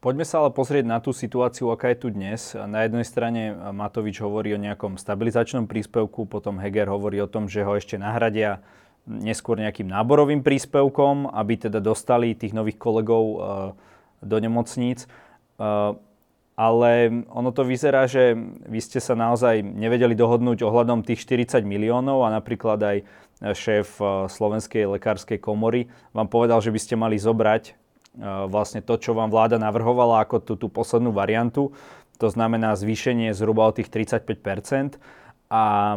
Poďme 0.00 0.22
sa 0.22 0.40
ale 0.40 0.54
pozrieť 0.54 0.86
na 0.86 1.02
tú 1.02 1.10
situáciu, 1.10 1.74
aká 1.74 1.90
je 1.92 2.06
tu 2.06 2.08
dnes. 2.08 2.40
Na 2.54 2.86
jednej 2.86 3.04
strane 3.04 3.52
Matovič 3.52 4.22
hovorí 4.22 4.54
o 4.54 4.62
nejakom 4.62 4.96
stabilizačnom 4.96 5.66
príspevku, 5.68 6.24
potom 6.24 6.56
Heger 6.56 6.88
hovorí 6.88 7.20
o 7.20 7.28
tom, 7.28 7.50
že 7.50 7.66
ho 7.66 7.76
ešte 7.76 8.00
nahradia 8.00 8.64
neskôr 9.04 9.60
nejakým 9.60 9.90
náborovým 9.92 10.40
príspevkom, 10.40 11.34
aby 11.34 11.68
teda 11.68 11.84
dostali 11.84 12.32
tých 12.32 12.56
nových 12.56 12.80
kolegov 12.80 13.24
eh, 13.28 13.40
do 14.20 14.36
nemocníc. 14.40 15.08
Ale 16.60 16.90
ono 17.32 17.50
to 17.56 17.64
vyzerá, 17.64 18.04
že 18.04 18.36
vy 18.68 18.80
ste 18.84 19.00
sa 19.00 19.16
naozaj 19.16 19.64
nevedeli 19.64 20.12
dohodnúť 20.12 20.60
ohľadom 20.60 21.00
tých 21.04 21.24
40 21.24 21.64
miliónov 21.64 22.20
a 22.20 22.36
napríklad 22.36 22.80
aj 22.80 22.96
šéf 23.56 23.96
eh, 23.96 24.28
Slovenskej 24.28 24.84
lekárskej 25.00 25.40
komory 25.40 25.88
vám 26.12 26.28
povedal, 26.28 26.60
že 26.60 26.68
by 26.68 26.80
ste 26.80 26.94
mali 27.00 27.16
zobrať 27.16 27.80
vlastne 28.50 28.82
to, 28.82 28.98
čo 28.98 29.14
vám 29.14 29.30
vláda 29.30 29.56
navrhovala 29.56 30.26
ako 30.26 30.42
tú, 30.42 30.54
tú 30.58 30.66
poslednú 30.66 31.14
variantu. 31.14 31.70
To 32.18 32.28
znamená 32.28 32.74
zvýšenie 32.74 33.32
zhruba 33.32 33.70
o 33.70 33.72
tých 33.72 33.86
35% 33.86 34.98
a 35.50 35.94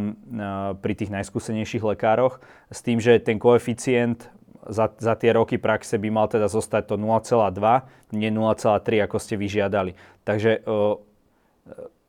pri 0.81 0.93
tých 0.97 1.13
najskúsenejších 1.13 1.83
lekároch 1.85 2.41
s 2.73 2.79
tým, 2.81 2.97
že 2.97 3.21
ten 3.21 3.37
koeficient 3.37 4.29
za, 4.69 4.91
za 4.95 5.13
tie 5.17 5.35
roky 5.35 5.59
praxe 5.59 5.99
by 5.99 6.09
mal 6.13 6.27
teda 6.27 6.47
zostať 6.47 6.93
to 6.93 6.95
0,2, 6.95 8.15
nie 8.15 8.29
0,3, 8.29 9.03
ako 9.03 9.17
ste 9.19 9.35
vyžiadali. 9.35 9.95
Takže 10.23 10.63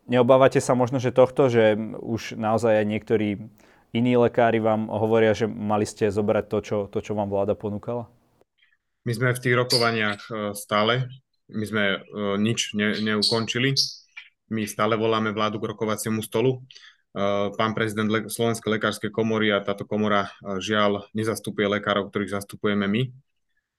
neobávate 0.07 0.61
sa 0.61 0.77
možno, 0.77 1.01
že 1.01 1.15
tohto, 1.15 1.49
že 1.49 1.77
už 2.01 2.37
naozaj 2.37 2.85
aj 2.85 2.87
niektorí 2.87 3.29
iní 3.95 4.13
lekári 4.19 4.59
vám 4.59 4.91
hovoria, 4.91 5.33
že 5.33 5.47
mali 5.47 5.87
ste 5.87 6.11
zobrať 6.11 6.45
to, 6.51 6.59
čo, 6.61 6.77
to, 6.91 6.99
čo 7.01 7.15
vám 7.15 7.31
vláda 7.31 7.55
ponúkala? 7.55 8.11
My 9.05 9.13
sme 9.13 9.37
v 9.37 9.43
tých 9.43 9.55
rokovaniach 9.55 10.21
e, 10.33 10.33
stále, 10.57 11.07
my 11.53 11.65
sme 11.65 11.85
e, 11.93 11.99
nič 12.41 12.73
ne, 12.73 12.97
neukončili, 13.05 13.77
my 14.51 14.65
stále 14.65 14.97
voláme 14.97 15.31
vládu 15.31 15.61
k 15.61 15.77
rokovaciemu 15.77 16.25
stolu. 16.25 16.65
E, 17.14 17.23
pán 17.54 17.73
prezident 17.78 18.11
Slovenskej 18.26 18.75
lekárskej 18.75 19.14
komory 19.14 19.54
a 19.54 19.62
táto 19.62 19.87
komora 19.87 20.35
žiaľ 20.42 21.06
nezastupuje 21.14 21.71
lekárov, 21.78 22.11
ktorých 22.11 22.42
zastupujeme 22.42 22.90
my. 22.90 23.02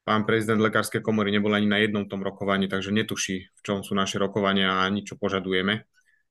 Pán 0.08 0.24
prezident 0.24 0.62
lekárskej 0.64 1.04
komory 1.04 1.36
nebol 1.36 1.52
ani 1.52 1.68
na 1.68 1.82
jednom 1.84 2.08
tom 2.08 2.24
rokovaní, 2.24 2.72
takže 2.72 2.96
netuší, 2.96 3.52
v 3.52 3.62
čom 3.66 3.84
sú 3.84 3.98
naše 3.98 4.22
rokovania 4.22 4.80
a 4.80 4.86
ani 4.88 5.04
čo 5.04 5.20
požadujeme. 5.20 5.84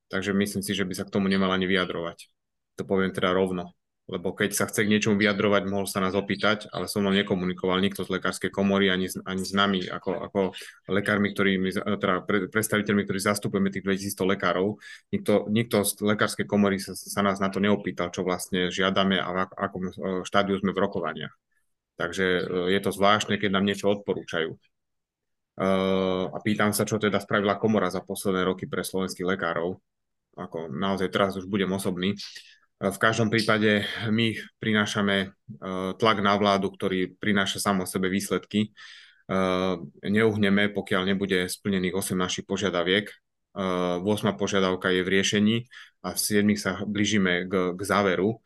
Takže 0.09 0.33
myslím 0.33 0.63
si, 0.63 0.71
že 0.73 0.87
by 0.87 0.93
sa 0.95 1.03
k 1.05 1.13
tomu 1.13 1.29
nemal 1.29 1.51
ani 1.51 1.67
vyjadrovať. 1.67 2.31
To 2.79 2.83
poviem 2.87 3.11
teda 3.13 3.35
rovno 3.35 3.75
lebo 4.05 4.37
keď 4.37 4.53
sa 4.53 4.69
chce 4.69 4.85
k 4.85 4.91
niečomu 4.93 5.17
vyjadrovať, 5.17 5.65
mohol 5.65 5.89
sa 5.89 5.97
nás 5.97 6.13
opýtať, 6.13 6.69
ale 6.69 6.85
som 6.85 7.01
mnou 7.01 7.17
nekomunikoval 7.17 7.81
nikto 7.81 8.05
z 8.05 8.13
lekárskej 8.13 8.53
komory 8.53 8.93
ani, 8.93 9.09
ani 9.25 9.41
s 9.41 9.49
nami, 9.49 9.81
ako, 9.89 10.29
ako 10.29 10.39
lekármi, 10.93 11.33
ktorí, 11.33 11.57
teda 11.73 12.21
predstaviteľmi, 12.53 13.01
ktorí 13.01 13.17
zastupujeme 13.17 13.73
tých 13.73 13.81
2000 13.81 14.31
lekárov. 14.37 14.77
Nikto, 15.09 15.49
nikto 15.49 15.81
z 15.81 16.05
lekárskej 16.05 16.45
komory 16.45 16.77
sa, 16.77 16.93
sa 16.93 17.25
nás 17.25 17.41
na 17.41 17.49
to 17.49 17.57
neopýtal, 17.57 18.13
čo 18.13 18.21
vlastne 18.21 18.69
žiadame 18.69 19.17
a 19.17 19.29
v 19.33 19.37
akom 19.57 19.83
e, 19.89 19.93
štádiu 20.21 20.61
sme 20.61 20.69
v 20.69 20.81
rokovaniach. 20.85 21.33
Takže 21.97 22.25
e, 22.25 22.41
je 22.77 22.79
to 22.85 22.93
zvláštne, 22.93 23.41
keď 23.41 23.49
nám 23.57 23.65
niečo 23.65 23.89
odporúčajú. 23.89 24.53
Uh, 25.55 26.27
a 26.35 26.43
pýtam 26.43 26.75
sa, 26.75 26.83
čo 26.83 26.99
teda 26.99 27.15
spravila 27.23 27.55
komora 27.55 27.87
za 27.87 28.03
posledné 28.03 28.43
roky 28.43 28.67
pre 28.67 28.83
slovenských 28.83 29.23
lekárov. 29.23 29.79
Ako 30.35 30.67
naozaj 30.67 31.07
teraz 31.07 31.39
už 31.39 31.47
budem 31.47 31.71
osobný. 31.71 32.11
V 32.75 32.97
každom 32.99 33.31
prípade 33.31 33.87
my 34.11 34.35
prinášame 34.59 35.15
e, 35.23 35.27
tlak 35.95 36.19
na 36.19 36.35
vládu, 36.35 36.67
ktorý 36.67 37.15
prináša 37.23 37.63
sám 37.63 37.81
o 37.81 37.89
sebe 37.89 38.11
výsledky. 38.11 38.67
E, 38.67 38.69
neuhneme, 40.03 40.67
pokiaľ 40.75 41.07
nebude 41.07 41.47
splnených 41.47 41.95
8 41.95 42.19
našich 42.19 42.43
požiadaviek. 42.43 43.07
8 43.55 44.03
e, 44.03 44.31
požiadavka 44.35 44.91
je 44.91 45.01
v 45.07 45.11
riešení 45.15 45.55
a 46.03 46.11
v 46.11 46.19
7 46.19 46.51
sa 46.59 46.83
blížime 46.83 47.47
k, 47.47 47.71
k 47.71 47.81
záveru. 47.81 48.43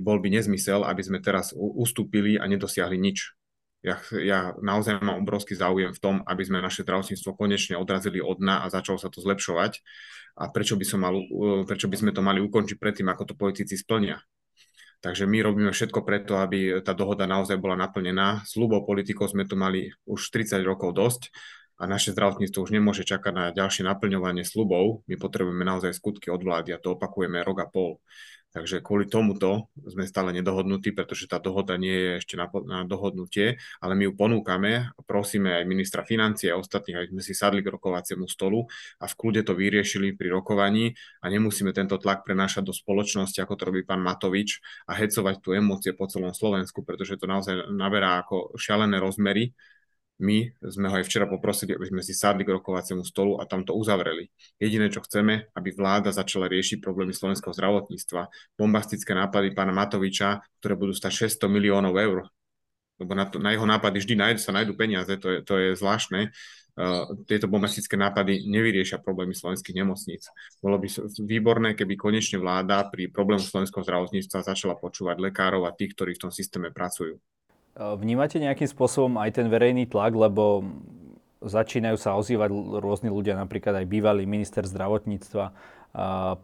Bol 0.00 0.18
by 0.24 0.28
nezmysel, 0.40 0.88
aby 0.88 1.04
sme 1.04 1.20
teraz 1.20 1.52
ustúpili 1.52 2.40
a 2.40 2.48
nedosiahli 2.48 2.96
nič. 2.96 3.39
Ja, 3.80 3.96
ja 4.12 4.52
naozaj 4.60 5.00
mám 5.00 5.24
obrovský 5.24 5.56
záujem 5.56 5.96
v 5.96 6.02
tom, 6.02 6.16
aby 6.28 6.44
sme 6.44 6.60
naše 6.60 6.84
zdravotníctvo 6.84 7.32
konečne 7.32 7.80
odrazili 7.80 8.20
od 8.20 8.36
dna 8.36 8.64
a 8.64 8.72
začalo 8.72 9.00
sa 9.00 9.08
to 9.08 9.24
zlepšovať 9.24 9.80
a 10.36 10.52
prečo 10.52 10.76
by, 10.76 10.84
som 10.84 11.00
mal, 11.00 11.16
prečo 11.64 11.88
by 11.88 11.96
sme 11.96 12.12
to 12.12 12.20
mali 12.20 12.44
ukončiť 12.44 12.76
predtým, 12.76 13.08
ako 13.08 13.32
to 13.32 13.34
politici 13.40 13.80
splnia. 13.80 14.20
Takže 15.00 15.24
my 15.24 15.40
robíme 15.40 15.72
všetko 15.72 16.04
preto, 16.04 16.36
aby 16.36 16.84
tá 16.84 16.92
dohoda 16.92 17.24
naozaj 17.24 17.56
bola 17.56 17.72
naplnená. 17.72 18.44
Slubov 18.44 18.84
politikov 18.84 19.32
sme 19.32 19.48
tu 19.48 19.56
mali 19.56 19.88
už 20.04 20.28
30 20.28 20.60
rokov 20.60 20.92
dosť 20.92 21.32
a 21.80 21.88
naše 21.88 22.12
zdravotníctvo 22.12 22.60
už 22.60 22.76
nemôže 22.76 23.08
čakať 23.08 23.32
na 23.32 23.44
ďalšie 23.48 23.88
naplňovanie 23.88 24.44
slubov. 24.44 25.00
My 25.08 25.16
potrebujeme 25.16 25.64
naozaj 25.64 25.96
skutky 25.96 26.28
od 26.28 26.44
vlády 26.44 26.76
a 26.76 26.82
to 26.82 27.00
opakujeme 27.00 27.40
rok 27.40 27.64
a 27.64 27.66
pol. 27.72 27.96
Takže 28.50 28.82
kvôli 28.82 29.06
tomuto 29.06 29.70
sme 29.78 30.02
stále 30.10 30.34
nedohodnutí, 30.34 30.90
pretože 30.90 31.30
tá 31.30 31.38
dohoda 31.38 31.78
nie 31.78 31.94
je 31.94 32.10
ešte 32.18 32.34
na, 32.34 32.50
na 32.66 32.82
dohodnutie, 32.82 33.62
ale 33.78 33.94
my 33.94 34.10
ju 34.10 34.12
ponúkame 34.18 34.90
a 34.90 35.00
prosíme 35.06 35.54
aj 35.54 35.70
ministra 35.70 36.02
financie 36.02 36.50
a 36.50 36.58
ostatných, 36.58 36.98
aby 36.98 37.08
sme 37.14 37.22
si 37.22 37.30
sadli 37.30 37.62
k 37.62 37.70
rokovaciemu 37.70 38.26
stolu 38.26 38.66
a 38.98 39.06
v 39.06 39.14
kľude 39.14 39.46
to 39.46 39.54
vyriešili 39.54 40.18
pri 40.18 40.34
rokovaní 40.34 40.98
a 41.22 41.30
nemusíme 41.30 41.70
tento 41.70 41.94
tlak 42.02 42.26
prenášať 42.26 42.66
do 42.66 42.74
spoločnosti, 42.74 43.38
ako 43.38 43.54
to 43.54 43.62
robí 43.70 43.86
pán 43.86 44.02
Matovič 44.02 44.58
a 44.90 44.98
hecovať 44.98 45.38
tu 45.38 45.54
emócie 45.54 45.94
po 45.94 46.10
celom 46.10 46.34
Slovensku, 46.34 46.82
pretože 46.82 47.22
to 47.22 47.30
naozaj 47.30 47.70
naberá 47.70 48.26
ako 48.26 48.58
šialené 48.58 48.98
rozmery 48.98 49.54
my 50.20 50.52
sme 50.60 50.86
ho 50.92 50.94
aj 51.00 51.08
včera 51.08 51.24
poprosili, 51.24 51.72
aby 51.72 51.88
sme 51.88 52.04
si 52.04 52.12
sadli 52.12 52.44
k 52.44 52.52
rokovaciemu 52.60 53.00
stolu 53.02 53.40
a 53.40 53.48
tam 53.48 53.64
to 53.64 53.72
uzavreli. 53.72 54.28
Jediné, 54.60 54.92
čo 54.92 55.00
chceme, 55.00 55.48
aby 55.56 55.72
vláda 55.72 56.12
začala 56.12 56.44
riešiť 56.52 56.84
problémy 56.84 57.16
slovenského 57.16 57.56
zdravotníctva. 57.56 58.28
Bombastické 58.60 59.16
nápady 59.16 59.56
pána 59.56 59.72
Matoviča, 59.72 60.44
ktoré 60.60 60.76
budú 60.76 60.92
stať 60.92 61.32
600 61.32 61.48
miliónov 61.48 61.96
eur. 61.96 62.28
Lebo 63.00 63.16
na, 63.16 63.24
to, 63.24 63.40
na 63.40 63.56
jeho 63.56 63.64
nápady 63.64 63.96
vždy 63.96 64.14
nájdu, 64.20 64.40
sa 64.44 64.52
nájdú 64.52 64.76
peniaze, 64.76 65.08
to 65.16 65.28
je, 65.32 65.38
to 65.40 65.54
je 65.56 65.68
zvláštne. 65.80 66.28
Uh, 66.76 67.16
tieto 67.24 67.48
bombastické 67.48 67.96
nápady 67.96 68.44
nevyriešia 68.44 69.00
problémy 69.00 69.32
slovenských 69.32 69.72
nemocníc. 69.72 70.28
Bolo 70.60 70.76
by 70.76 70.86
výborné, 71.24 71.72
keby 71.72 71.96
konečne 71.96 72.36
vláda 72.36 72.84
pri 72.92 73.08
problému 73.08 73.40
slovenského 73.40 73.82
zdravotníctva 73.82 74.44
začala 74.44 74.76
počúvať 74.76 75.16
lekárov 75.16 75.64
a 75.64 75.72
tých, 75.72 75.96
ktorí 75.96 76.20
v 76.20 76.28
tom 76.28 76.32
systéme 76.32 76.68
pracujú. 76.70 77.16
Vnímate 77.80 78.36
nejakým 78.36 78.68
spôsobom 78.68 79.16
aj 79.16 79.40
ten 79.40 79.48
verejný 79.48 79.88
tlak, 79.88 80.12
lebo 80.12 80.68
začínajú 81.40 81.96
sa 81.96 82.12
ozývať 82.20 82.52
rôzni 82.84 83.08
ľudia, 83.08 83.32
napríklad 83.32 83.80
aj 83.80 83.86
bývalý 83.88 84.28
minister 84.28 84.68
zdravotníctva, 84.68 85.56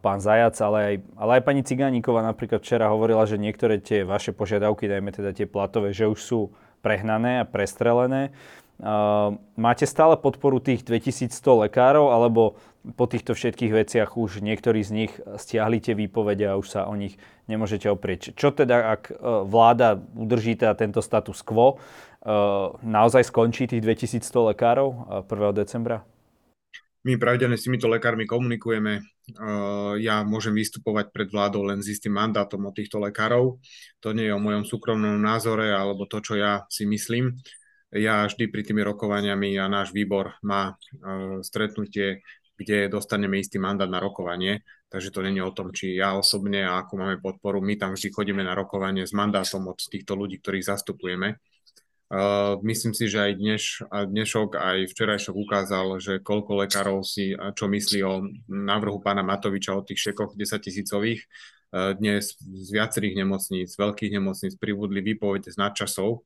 pán 0.00 0.18
Zajac, 0.18 0.56
ale 0.64 0.78
aj, 0.80 0.94
ale 1.20 1.30
aj 1.36 1.42
pani 1.44 1.62
Cigáníková 1.62 2.24
napríklad 2.24 2.64
včera 2.64 2.88
hovorila, 2.88 3.28
že 3.28 3.36
niektoré 3.36 3.78
tie 3.78 4.02
vaše 4.08 4.32
požiadavky, 4.32 4.88
dajme 4.88 5.12
teda 5.12 5.36
tie 5.36 5.44
platové, 5.44 5.92
že 5.92 6.08
už 6.08 6.18
sú 6.18 6.40
prehnané 6.80 7.44
a 7.44 7.48
prestrelené. 7.48 8.32
Máte 9.56 9.88
stále 9.88 10.20
podporu 10.20 10.60
tých 10.60 10.84
2100 10.84 11.64
lekárov, 11.68 12.12
alebo 12.12 12.60
po 12.94 13.10
týchto 13.10 13.34
všetkých 13.34 13.72
veciach 13.72 14.10
už 14.14 14.44
niektorí 14.44 14.84
z 14.86 14.90
nich 14.94 15.12
stiahli 15.18 15.82
tie 15.82 15.98
výpovede 15.98 16.46
a 16.46 16.54
už 16.54 16.66
sa 16.70 16.80
o 16.86 16.94
nich 16.94 17.18
nemôžete 17.50 17.90
oprieť. 17.90 18.38
Čo 18.38 18.54
teda, 18.54 18.94
ak 18.94 19.02
e, 19.10 19.14
vláda 19.42 19.98
udrží 19.98 20.54
teda 20.54 20.78
tento 20.78 21.02
status 21.02 21.42
quo, 21.42 21.74
e, 21.74 21.76
naozaj 22.86 23.26
skončí 23.26 23.66
tých 23.66 23.82
2100 23.82 24.54
lekárov 24.54 24.88
1. 25.26 25.26
E, 25.26 25.50
decembra? 25.56 25.98
My 27.06 27.18
pravidelne 27.18 27.54
s 27.54 27.66
týmito 27.66 27.86
lekármi 27.86 28.26
komunikujeme. 28.26 28.98
Ja 30.02 30.26
môžem 30.26 30.58
vystupovať 30.58 31.14
pred 31.14 31.30
vládou 31.30 31.62
len 31.62 31.78
s 31.78 31.94
istým 31.94 32.18
mandátom 32.18 32.66
od 32.66 32.74
týchto 32.74 32.98
lekárov. 32.98 33.62
To 34.02 34.10
nie 34.10 34.26
je 34.26 34.34
o 34.34 34.42
mojom 34.42 34.66
súkromnom 34.66 35.14
názore 35.14 35.70
alebo 35.70 36.10
to, 36.10 36.18
čo 36.18 36.34
ja 36.34 36.66
si 36.66 36.82
myslím. 36.82 37.38
Ja 37.94 38.26
vždy 38.26 38.50
pri 38.50 38.62
tými 38.66 38.82
rokovaniami 38.82 39.54
a 39.62 39.70
náš 39.70 39.94
výbor 39.94 40.34
má 40.42 40.74
stretnutie 41.40 42.26
kde 42.56 42.88
dostaneme 42.88 43.38
istý 43.38 43.60
mandát 43.60 43.88
na 43.88 44.00
rokovanie, 44.00 44.64
takže 44.88 45.12
to 45.12 45.20
není 45.20 45.44
o 45.44 45.52
tom, 45.52 45.70
či 45.76 46.00
ja 46.00 46.16
osobne 46.16 46.64
a 46.64 46.80
ako 46.82 46.92
máme 46.96 47.16
podporu, 47.20 47.60
my 47.60 47.76
tam 47.76 47.92
vždy 47.92 48.08
chodíme 48.10 48.40
na 48.40 48.56
rokovanie 48.56 49.04
s 49.04 49.12
mandátom 49.12 49.68
od 49.68 49.76
týchto 49.76 50.16
ľudí, 50.16 50.40
ktorých 50.40 50.72
zastupujeme. 50.72 51.36
Uh, 52.06 52.62
myslím 52.62 52.94
si, 52.94 53.10
že 53.10 53.18
aj 53.18 53.32
dneš, 53.34 53.64
dnešok, 53.90 54.54
aj 54.54 54.78
včerajšok 54.94 55.34
ukázal, 55.34 55.98
že 55.98 56.22
koľko 56.22 56.62
lekárov 56.62 57.02
si 57.02 57.34
čo 57.34 57.66
myslí 57.66 57.98
o 58.06 58.22
návrhu 58.46 59.02
pána 59.02 59.26
Matoviča 59.26 59.74
o 59.74 59.82
tých 59.82 60.10
šekoch 60.10 60.38
10 60.38 60.54
tisícových. 60.62 61.26
Uh, 61.74 61.98
dnes 61.98 62.38
z 62.38 62.68
viacerých 62.70 63.26
nemocníc, 63.26 63.74
veľkých 63.74 64.22
nemocníc 64.22 64.54
pribudli 64.54 65.02
výpovede 65.02 65.50
z 65.50 65.58
nadčasov 65.58 66.22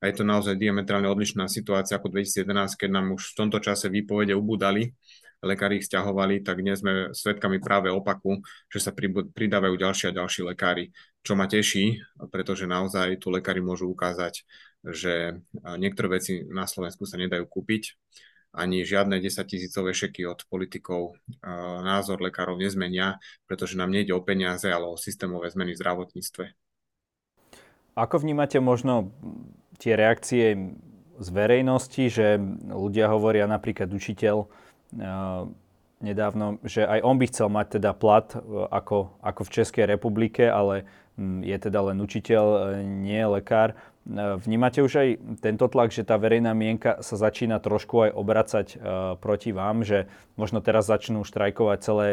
a 0.00 0.08
je 0.08 0.14
to 0.16 0.24
naozaj 0.24 0.56
diametrálne 0.56 1.06
odlišná 1.06 1.46
situácia 1.46 2.00
ako 2.00 2.16
2011, 2.16 2.80
keď 2.80 2.90
nám 2.90 3.06
už 3.14 3.32
v 3.32 3.36
tomto 3.36 3.60
čase 3.60 3.92
výpovede 3.92 4.32
ubudali 4.32 4.96
lekári 5.40 5.80
ich 5.80 5.88
stiahovali, 5.88 6.44
tak 6.44 6.60
dnes 6.60 6.84
sme 6.84 7.16
svedkami 7.16 7.64
práve 7.64 7.88
opaku, 7.88 8.44
že 8.68 8.84
sa 8.84 8.92
pridávajú 8.92 9.72
ďalší 9.72 10.12
a 10.12 10.16
ďalší 10.20 10.44
lekári, 10.44 10.92
čo 11.24 11.32
ma 11.32 11.48
teší, 11.48 11.96
pretože 12.28 12.68
naozaj 12.68 13.16
tu 13.16 13.32
lekári 13.32 13.64
môžu 13.64 13.88
ukázať, 13.88 14.44
že 14.84 15.40
niektoré 15.80 16.20
veci 16.20 16.44
na 16.44 16.68
Slovensku 16.68 17.08
sa 17.08 17.16
nedajú 17.16 17.48
kúpiť, 17.48 17.96
ani 18.52 18.84
žiadne 18.84 19.16
10 19.16 19.46
tisícové 19.46 19.96
šeky 19.96 20.28
od 20.28 20.44
politikov 20.50 21.16
názor 21.80 22.20
lekárov 22.20 22.60
nezmenia, 22.60 23.16
pretože 23.48 23.80
nám 23.80 23.94
nejde 23.94 24.12
o 24.12 24.20
peniaze, 24.20 24.68
ale 24.68 24.92
o 24.92 25.00
systémové 25.00 25.48
zmeny 25.48 25.72
v 25.72 25.80
zdravotníctve. 25.80 26.44
Ako 27.96 28.16
vnímate 28.20 28.60
možno 28.60 29.08
tie 29.80 29.96
reakcie 29.96 30.76
z 31.16 31.28
verejnosti, 31.32 32.04
že 32.12 32.36
ľudia 32.68 33.08
hovoria 33.08 33.48
napríklad 33.48 33.88
učiteľ, 33.88 34.46
nedávno, 36.00 36.58
že 36.64 36.82
aj 36.82 37.00
on 37.04 37.16
by 37.20 37.26
chcel 37.28 37.48
mať 37.52 37.66
teda 37.78 37.92
plat 37.92 38.26
e, 38.32 38.40
ako, 38.72 39.20
ako 39.20 39.40
v 39.44 39.52
Českej 39.52 39.84
republike, 39.86 40.48
ale 40.48 40.88
je 41.20 41.56
teda 41.60 41.92
len 41.92 42.00
učiteľ, 42.00 42.44
e, 42.48 42.58
nie 42.88 43.20
lekár. 43.20 43.76
E, 43.76 44.40
vnímate 44.40 44.80
už 44.80 44.92
aj 44.96 45.08
tento 45.44 45.68
tlak, 45.68 45.92
že 45.92 46.08
tá 46.08 46.16
verejná 46.16 46.56
mienka 46.56 47.04
sa 47.04 47.20
začína 47.20 47.60
trošku 47.60 48.08
aj 48.08 48.10
obracať 48.16 48.66
proti 49.20 49.52
vám, 49.52 49.84
že 49.84 50.08
možno 50.40 50.64
teraz 50.64 50.88
začnú 50.88 51.22
štrajkovať 51.22 51.78
celé, 51.84 52.08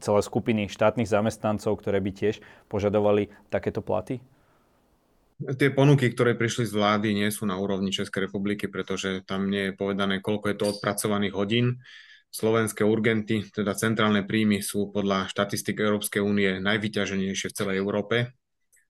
celé 0.00 0.20
skupiny 0.24 0.72
štátnych 0.72 1.08
zamestnancov, 1.08 1.76
ktoré 1.84 2.00
by 2.00 2.10
tiež 2.16 2.40
požadovali 2.72 3.28
takéto 3.52 3.84
platy? 3.84 4.24
Tie 5.38 5.70
ponuky, 5.70 6.10
ktoré 6.10 6.34
prišli 6.34 6.66
z 6.66 6.74
vlády, 6.74 7.14
nie 7.14 7.30
sú 7.30 7.46
na 7.46 7.54
úrovni 7.54 7.94
Českej 7.94 8.26
republiky, 8.26 8.66
pretože 8.66 9.22
tam 9.22 9.46
nie 9.46 9.70
je 9.70 9.78
povedané, 9.78 10.18
koľko 10.18 10.50
je 10.50 10.56
to 10.58 10.66
odpracovaných 10.74 11.34
hodín 11.38 11.78
slovenské 12.34 12.82
urgenty, 12.82 13.46
teda 13.48 13.72
centrálne 13.72 14.26
príjmy 14.26 14.60
sú 14.60 14.92
podľa 14.92 15.30
štatistik 15.32 15.80
Európskej 15.80 16.20
únie 16.20 16.58
najvyťaženejšie 16.60 17.48
v 17.48 17.56
celej 17.56 17.76
Európe. 17.80 18.34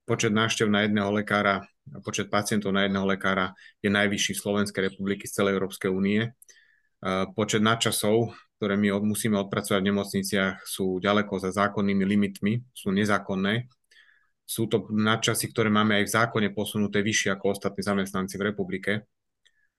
Počet 0.09 0.33
návštev 0.33 0.73
na 0.73 0.89
jedného 0.89 1.13
lekára, 1.13 1.69
počet 2.01 2.33
pacientov 2.33 2.73
na 2.73 2.89
jedného 2.89 3.05
lekára 3.05 3.53
je 3.85 3.93
najvyšší 3.93 4.33
v 4.35 4.43
Slovenskej 4.43 4.83
republiky 4.89 5.29
z 5.29 5.39
celej 5.39 5.61
Európskej 5.61 5.93
únie. 5.93 6.33
Počet 7.37 7.63
nadčasov, 7.63 8.33
ktoré 8.59 8.75
my 8.75 9.05
musíme 9.05 9.39
odpracovať 9.39 9.85
v 9.85 9.89
nemocniciach, 9.93 10.55
sú 10.67 10.99
ďaleko 10.99 11.39
za 11.39 11.53
zákonnými 11.55 12.09
limitmi, 12.09 12.73
sú 12.75 12.91
nezákonné. 12.91 13.69
Sú 14.49 14.65
to 14.65 14.89
nadčasy, 14.89 15.53
ktoré 15.53 15.69
máme 15.69 16.01
aj 16.01 16.05
v 16.09 16.15
zákone 16.17 16.49
posunuté 16.57 17.05
vyššie 17.05 17.37
ako 17.37 17.53
ostatní 17.53 17.85
zamestnanci 17.85 18.41
v 18.41 18.47
republike 18.49 18.93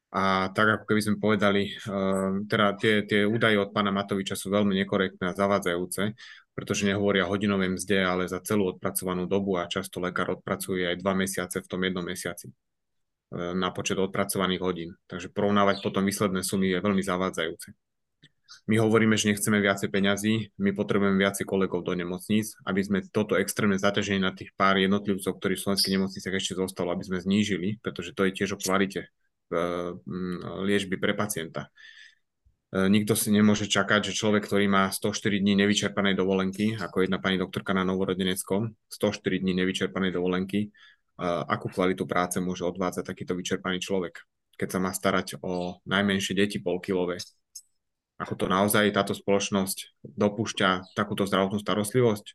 a 0.09 0.49
tak 0.49 0.67
ako 0.81 0.83
keby 0.89 1.01
sme 1.05 1.21
povedali, 1.21 1.61
ehm, 1.69 2.49
teda 2.49 2.73
tie, 2.81 3.05
tie 3.05 3.21
údaje 3.29 3.61
od 3.61 3.69
pána 3.69 3.93
Matoviča 3.93 4.33
sú 4.33 4.49
veľmi 4.49 4.73
nekorektné 4.81 5.29
a 5.29 5.37
zavádzajúce, 5.37 6.17
pretože 6.57 6.89
nehovoria 6.89 7.29
hodinovej 7.29 7.77
mzde, 7.77 7.99
ale 8.09 8.25
za 8.25 8.41
celú 8.41 8.73
odpracovanú 8.73 9.29
dobu 9.29 9.61
a 9.61 9.69
často 9.69 10.01
lekár 10.01 10.33
odpracuje 10.33 10.89
aj 10.89 10.97
dva 10.97 11.13
mesiace 11.13 11.61
v 11.61 11.69
tom 11.69 11.81
jednom 11.85 12.01
mesiaci 12.01 12.49
ehm, 12.49 13.53
na 13.61 13.69
počet 13.69 14.01
odpracovaných 14.01 14.61
hodín. 14.65 14.89
Takže 15.05 15.29
porovnávať 15.29 15.85
potom 15.85 16.01
výsledné 16.01 16.41
sumy 16.41 16.73
je 16.73 16.81
veľmi 16.81 17.03
zavádzajúce. 17.05 17.88
My 18.69 18.81
hovoríme, 18.81 19.17
že 19.17 19.33
nechceme 19.33 19.61
viacej 19.61 19.89
peňazí, 19.89 20.33
my 20.61 20.71
potrebujeme 20.73 21.17
viacej 21.17 21.45
kolegov 21.45 21.85
do 21.85 21.93
nemocníc, 21.97 22.53
aby 22.65 22.81
sme 22.81 22.99
toto 23.09 23.37
extrémne 23.37 23.81
zaťaženie 23.81 24.21
na 24.21 24.33
tých 24.33 24.53
pár 24.53 24.77
jednotlivcov, 24.77 25.37
ktorí 25.37 25.57
v 25.57 25.63
slovenských 25.65 25.95
nemocniciach 25.97 26.35
ešte 26.37 26.53
zostalo, 26.59 26.93
aby 26.93 27.03
sme 27.05 27.17
znížili, 27.21 27.81
pretože 27.81 28.13
to 28.13 28.29
je 28.29 28.35
tiež 28.37 28.55
o 28.55 28.61
kvalite 28.61 29.09
Mm, 29.49 30.61
liečby 30.61 31.01
pre 31.01 31.17
pacienta. 31.17 31.73
E, 32.69 32.85
nikto 32.85 33.17
si 33.17 33.33
nemôže 33.33 33.65
čakať, 33.65 34.13
že 34.13 34.17
človek, 34.17 34.45
ktorý 34.45 34.69
má 34.69 34.93
104 34.93 35.41
dní 35.41 35.57
nevyčerpanej 35.57 36.13
dovolenky, 36.13 36.77
ako 36.77 37.01
jedna 37.01 37.17
pani 37.17 37.41
doktorka 37.41 37.73
na 37.73 37.81
Novorodeneckom, 37.81 38.77
104 38.93 39.41
dní 39.41 39.57
nevyčerpanej 39.57 40.13
dovolenky, 40.13 40.59
e, 40.61 41.25
akú 41.25 41.73
kvalitu 41.73 42.05
práce 42.05 42.37
môže 42.37 42.61
odvádzať 42.61 43.09
takýto 43.09 43.33
vyčerpaný 43.33 43.81
človek, 43.81 44.21
keď 44.53 44.67
sa 44.69 44.79
má 44.79 44.93
starať 44.93 45.41
o 45.41 45.81
najmenšie 45.89 46.37
deti 46.37 46.61
polkilové. 46.61 47.17
Ako 48.19 48.35
to 48.35 48.45
naozaj 48.51 48.91
táto 48.91 49.15
spoločnosť 49.15 50.03
dopúšťa 50.03 50.91
takúto 50.91 51.23
zdravotnú 51.23 51.55
starostlivosť, 51.63 52.25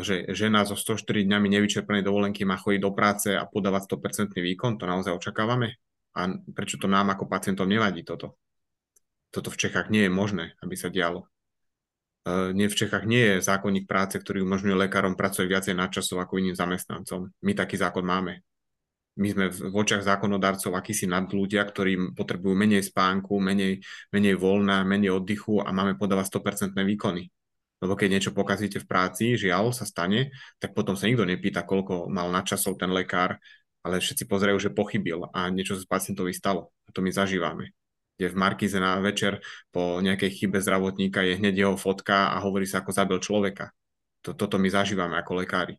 že 0.00 0.24
žena 0.32 0.64
so 0.64 0.72
104 0.72 1.28
dňami 1.28 1.52
nevyčerpanej 1.52 2.00
dovolenky 2.00 2.48
má 2.48 2.56
chodiť 2.56 2.80
do 2.80 2.90
práce 2.96 3.28
a 3.36 3.44
podávať 3.44 3.92
100% 3.92 4.40
výkon, 4.40 4.80
to 4.80 4.88
naozaj 4.88 5.12
očakávame? 5.12 5.76
A 6.16 6.32
prečo 6.56 6.80
to 6.80 6.88
nám 6.88 7.12
ako 7.12 7.28
pacientom 7.28 7.68
nevadí 7.68 8.00
toto? 8.00 8.40
Toto 9.28 9.52
v 9.52 9.60
Čechách 9.60 9.92
nie 9.92 10.08
je 10.08 10.12
možné, 10.12 10.56
aby 10.64 10.76
sa 10.80 10.88
dialo. 10.88 11.28
Uh, 12.24 12.56
nie 12.56 12.72
v 12.72 12.78
Čechách 12.78 13.04
nie 13.04 13.36
je 13.36 13.44
zákonník 13.44 13.84
práce, 13.84 14.16
ktorý 14.16 14.44
umožňuje 14.48 14.88
lekárom 14.88 15.12
pracovať 15.12 15.48
viacej 15.48 15.74
nadčasov 15.76 16.24
ako 16.24 16.40
iným 16.40 16.56
zamestnancom. 16.56 17.28
My 17.44 17.52
taký 17.52 17.76
zákon 17.76 18.04
máme. 18.04 18.40
My 19.12 19.28
sme 19.28 19.52
v 19.52 19.76
očiach 19.76 20.08
zákonodarcov 20.08 20.72
akýsi 20.72 21.04
nadľudia, 21.04 21.60
ktorí 21.68 22.16
potrebujú 22.16 22.56
menej 22.56 22.80
spánku, 22.88 23.36
menej, 23.36 23.84
menej 24.08 24.40
voľna, 24.40 24.88
menej 24.88 25.12
oddychu 25.12 25.60
a 25.60 25.68
máme 25.68 26.00
podávať 26.00 26.32
100% 26.32 26.72
výkony. 26.80 27.28
Lebo 27.84 27.92
keď 27.92 28.08
niečo 28.08 28.32
pokazíte 28.32 28.80
v 28.80 28.88
práci, 28.88 29.36
žiaľ 29.36 29.76
sa 29.76 29.84
stane, 29.84 30.32
tak 30.56 30.72
potom 30.72 30.96
sa 30.96 31.10
nikto 31.10 31.28
nepýta, 31.28 31.66
koľko 31.66 32.08
mal 32.08 32.32
nadčasov 32.32 32.80
ten 32.80 32.88
lekár, 32.88 33.36
ale 33.82 33.98
všetci 33.98 34.24
pozerajú, 34.30 34.56
že 34.62 34.70
pochybil 34.70 35.28
a 35.34 35.50
niečo 35.50 35.74
sa 35.74 35.84
pacientovi 35.84 36.30
stalo. 36.32 36.70
A 36.86 36.94
to 36.94 37.02
my 37.02 37.10
zažívame. 37.10 37.74
Kde 38.16 38.30
v 38.30 38.38
Markize 38.38 38.78
na 38.78 39.02
večer 39.02 39.42
po 39.74 39.98
nejakej 39.98 40.30
chybe 40.30 40.62
zdravotníka 40.62 41.26
je 41.26 41.36
hneď 41.42 41.66
jeho 41.66 41.76
fotka 41.76 42.30
a 42.30 42.38
hovorí 42.40 42.64
sa, 42.70 42.80
ako 42.80 42.94
zabil 42.94 43.18
človeka. 43.18 43.74
To, 44.22 44.32
toto 44.32 44.62
my 44.62 44.70
zažívame 44.70 45.18
ako 45.18 45.42
lekári. 45.42 45.74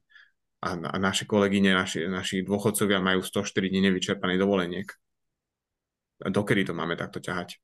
A, 0.64 0.80
naše 0.96 1.28
kolegyne, 1.28 1.76
naši, 1.76 2.08
naši 2.08 2.48
dôchodcovia 2.48 3.04
majú 3.04 3.20
104 3.20 3.68
dní 3.68 3.84
nevyčerpaných 3.92 4.40
dovoleniek. 4.40 4.88
Dokedy 6.24 6.72
to 6.72 6.74
máme 6.74 6.96
takto 6.96 7.20
ťahať? 7.20 7.60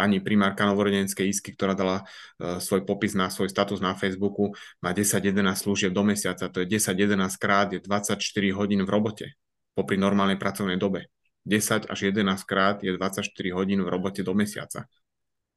pani 0.00 0.16
primárka 0.24 0.64
novorodenskej 0.64 1.28
isky, 1.28 1.52
ktorá 1.52 1.76
dala 1.76 2.00
uh, 2.00 2.56
svoj 2.56 2.88
popis 2.88 3.12
na 3.12 3.28
svoj 3.28 3.52
status 3.52 3.84
na 3.84 3.92
Facebooku, 3.92 4.56
má 4.80 4.96
10-11 4.96 5.28
služieb 5.60 5.92
do 5.92 6.00
mesiaca, 6.00 6.48
to 6.48 6.64
je 6.64 6.80
10-11 6.80 7.20
krát, 7.36 7.68
je 7.68 7.84
24 7.84 8.16
hodín 8.56 8.80
v 8.80 8.88
robote 8.88 9.36
popri 9.76 10.00
normálnej 10.00 10.40
pracovnej 10.40 10.80
dobe. 10.80 11.12
10 11.44 11.88
až 11.92 11.98
11 12.08 12.24
krát 12.48 12.80
je 12.80 12.96
24 12.96 13.28
hodín 13.52 13.84
v 13.84 13.88
robote 13.88 14.24
do 14.24 14.32
mesiaca. 14.32 14.88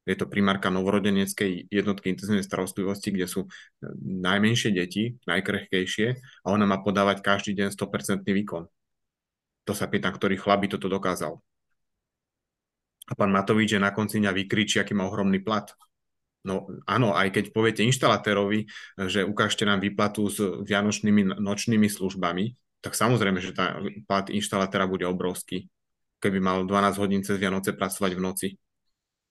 Je 0.04 0.16
to 0.20 0.28
primárka 0.28 0.68
novorodeneckej 0.68 1.72
jednotky 1.72 2.12
intenzívnej 2.12 2.44
starostlivosti, 2.44 3.08
kde 3.08 3.24
sú 3.24 3.40
e, 3.44 3.48
najmenšie 4.04 4.76
deti, 4.76 5.16
najkrehkejšie 5.24 6.06
a 6.44 6.46
ona 6.52 6.68
má 6.68 6.84
podávať 6.84 7.24
každý 7.24 7.56
deň 7.56 7.72
100% 7.72 8.20
výkon. 8.28 8.68
To 9.64 9.72
sa 9.72 9.88
pýtam, 9.88 10.12
ktorý 10.12 10.36
chlap 10.36 10.60
by 10.60 10.68
toto 10.76 10.92
dokázal. 10.92 11.40
A 13.04 13.12
pán 13.16 13.32
Matovič 13.32 13.76
je 13.76 13.80
na 13.80 13.92
konci 13.92 14.20
dňa 14.20 14.32
vykričí, 14.32 14.80
aký 14.80 14.92
má 14.96 15.08
ohromný 15.08 15.40
plat. 15.40 15.72
No 16.44 16.68
áno, 16.84 17.16
aj 17.16 17.32
keď 17.32 17.44
poviete 17.56 17.80
inštalatérovi, 17.88 18.68
že 19.08 19.24
ukážte 19.24 19.64
nám 19.64 19.80
výplatu 19.80 20.28
s 20.28 20.36
vianočnými 20.40 21.40
nočnými 21.40 21.88
službami, 21.88 22.52
tak 22.84 22.92
samozrejme, 22.92 23.40
že 23.40 23.56
tá 23.56 23.80
plat 24.04 24.28
inštalatéra 24.28 24.84
bude 24.84 25.08
obrovský. 25.08 25.72
keby 26.20 26.40
mal 26.40 26.68
12 26.68 27.00
hodín 27.00 27.20
cez 27.24 27.36
Vianoce 27.36 27.72
pracovať 27.76 28.12
v 28.16 28.20
noci. 28.20 28.48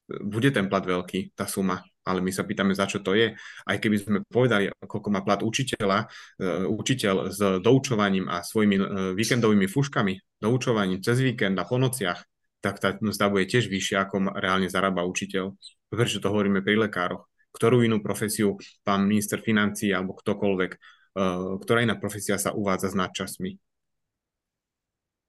Bude 0.03 0.51
ten 0.51 0.67
plat 0.67 0.83
veľký, 0.83 1.31
tá 1.31 1.47
suma, 1.47 1.79
ale 2.03 2.19
my 2.19 2.27
sa 2.27 2.43
pýtame, 2.43 2.75
za 2.75 2.83
čo 2.83 2.99
to 2.99 3.15
je. 3.15 3.31
Aj 3.63 3.77
keby 3.79 3.95
sme 3.95 4.17
povedali, 4.27 4.67
koľko 4.83 5.07
má 5.07 5.23
plat 5.23 5.39
učiteľa, 5.39 5.99
uh, 6.03 6.67
učiteľ 6.67 7.31
s 7.31 7.39
doučovaním 7.63 8.27
a 8.27 8.43
svojimi 8.43 8.75
uh, 8.75 8.85
víkendovými 9.15 9.63
fuškami, 9.71 10.43
doučovaním 10.43 10.99
cez 10.99 11.23
víkend 11.23 11.55
a 11.55 11.63
po 11.63 11.79
nociach, 11.79 12.19
tak 12.59 12.83
tá 12.83 12.99
mzda 12.99 13.31
bude 13.31 13.47
tiež 13.47 13.71
vyššia, 13.71 14.03
ako 14.03 14.35
reálne 14.35 14.67
zarába 14.67 15.07
učiteľ. 15.07 15.55
Prečo 15.87 16.19
to 16.19 16.27
hovoríme 16.27 16.59
pri 16.59 16.83
lekároch? 16.83 17.31
Ktorú 17.55 17.79
inú 17.87 18.03
profesiu 18.03 18.59
pán 18.83 19.07
minister 19.07 19.39
financí 19.39 19.95
alebo 19.95 20.19
ktokoľvek, 20.19 20.71
uh, 21.15 21.55
ktorá 21.63 21.79
iná 21.79 21.95
profesia 21.95 22.35
sa 22.35 22.51
uvádza 22.51 22.91
s 22.91 22.99
nadčasmi? 22.99 23.55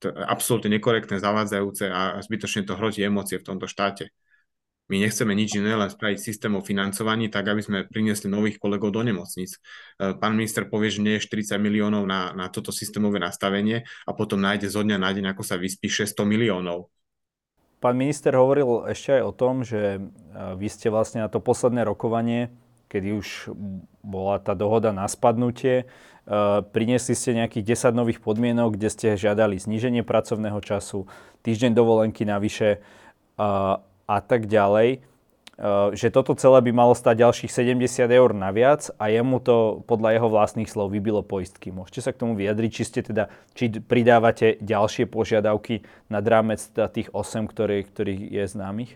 To 0.03 0.11
je 0.11 0.19
absolútne 0.19 0.75
nekorektné, 0.75 1.23
zavádzajúce 1.23 1.87
a 1.87 2.19
zbytočne 2.19 2.67
to 2.67 2.75
hrozí 2.75 3.07
emócie 3.07 3.39
v 3.39 3.47
tomto 3.47 3.71
štáte. 3.71 4.11
My 4.93 5.01
nechceme 5.01 5.33
nič 5.33 5.57
iné, 5.57 5.73
len 5.73 5.89
spraviť 5.89 6.21
systém 6.21 6.53
o 6.53 6.61
financovaní, 6.61 7.33
tak 7.33 7.49
aby 7.49 7.65
sme 7.65 7.89
priniesli 7.89 8.29
nových 8.29 8.61
kolegov 8.61 8.93
do 8.93 9.01
nemocníc. 9.01 9.57
E, 9.97 10.13
pán 10.13 10.37
minister 10.37 10.69
povie, 10.69 10.93
že 10.93 11.01
nie 11.01 11.17
je 11.17 11.25
40 11.25 11.57
miliónov 11.57 12.05
na, 12.05 12.37
na 12.37 12.53
toto 12.53 12.69
systémové 12.69 13.17
nastavenie 13.17 13.89
a 14.05 14.13
potom 14.13 14.45
nájde 14.45 14.69
zo 14.69 14.85
dňa 14.85 15.01
na 15.01 15.11
deň, 15.17 15.25
ako 15.33 15.41
sa 15.41 15.57
vyspíše 15.57 16.05
100 16.05 16.29
miliónov. 16.29 16.93
Pán 17.81 17.97
minister 17.97 18.37
hovoril 18.37 18.85
ešte 18.93 19.17
aj 19.17 19.23
o 19.25 19.33
tom, 19.33 19.65
že 19.65 19.81
e, 19.97 20.01
vy 20.61 20.69
ste 20.69 20.93
vlastne 20.93 21.25
na 21.25 21.33
to 21.33 21.41
posledné 21.41 21.89
rokovanie, 21.89 22.53
kedy 22.93 23.17
už 23.17 23.57
bola 24.05 24.37
tá 24.37 24.53
dohoda 24.53 24.93
na 24.93 25.09
spadnutie, 25.09 25.85
e, 25.85 25.85
priniesli 26.61 27.17
ste 27.17 27.33
nejakých 27.33 27.73
10 27.89 27.97
nových 27.97 28.21
podmienok, 28.21 28.77
kde 28.77 28.89
ste 28.93 29.09
žiadali 29.17 29.57
zníženie 29.57 30.05
pracovného 30.05 30.61
času, 30.61 31.09
týždeň 31.41 31.73
dovolenky 31.73 32.29
navyše 32.29 32.85
a 34.05 34.19
tak 34.21 34.47
ďalej, 34.47 35.01
eh, 35.01 35.89
že 35.97 36.13
toto 36.13 36.37
celé 36.37 36.61
by 36.65 36.73
malo 36.73 36.95
stať 36.97 37.25
ďalších 37.25 37.53
70 37.53 38.11
eur 38.11 38.31
naviac 38.37 38.93
a 39.01 39.09
jemu 39.09 39.41
to 39.41 39.57
podľa 39.89 40.21
jeho 40.21 40.29
vlastných 40.29 40.71
slov 40.71 40.93
vybilo 40.93 41.25
poistky. 41.25 41.73
Môžete 41.73 42.01
sa 42.05 42.11
k 42.13 42.21
tomu 42.21 42.37
vyjadriť, 42.37 42.71
či 42.71 42.85
ste 42.85 43.01
teda, 43.03 43.33
či 43.57 43.71
pridávate 43.81 44.61
ďalšie 44.61 45.09
požiadavky 45.09 45.85
nad 46.13 46.25
rámec 46.25 46.61
teda 46.61 46.89
tých 46.93 47.09
8, 47.13 47.49
ktorých, 47.49 47.87
ktorých 47.91 48.23
je 48.31 48.45
známych? 48.49 48.93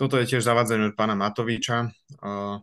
Toto 0.00 0.18
je 0.18 0.26
tiež 0.26 0.42
zavadzené 0.42 0.90
od 0.90 0.98
pána 0.98 1.14
Matoviča. 1.14 1.88
Eh, 1.88 2.56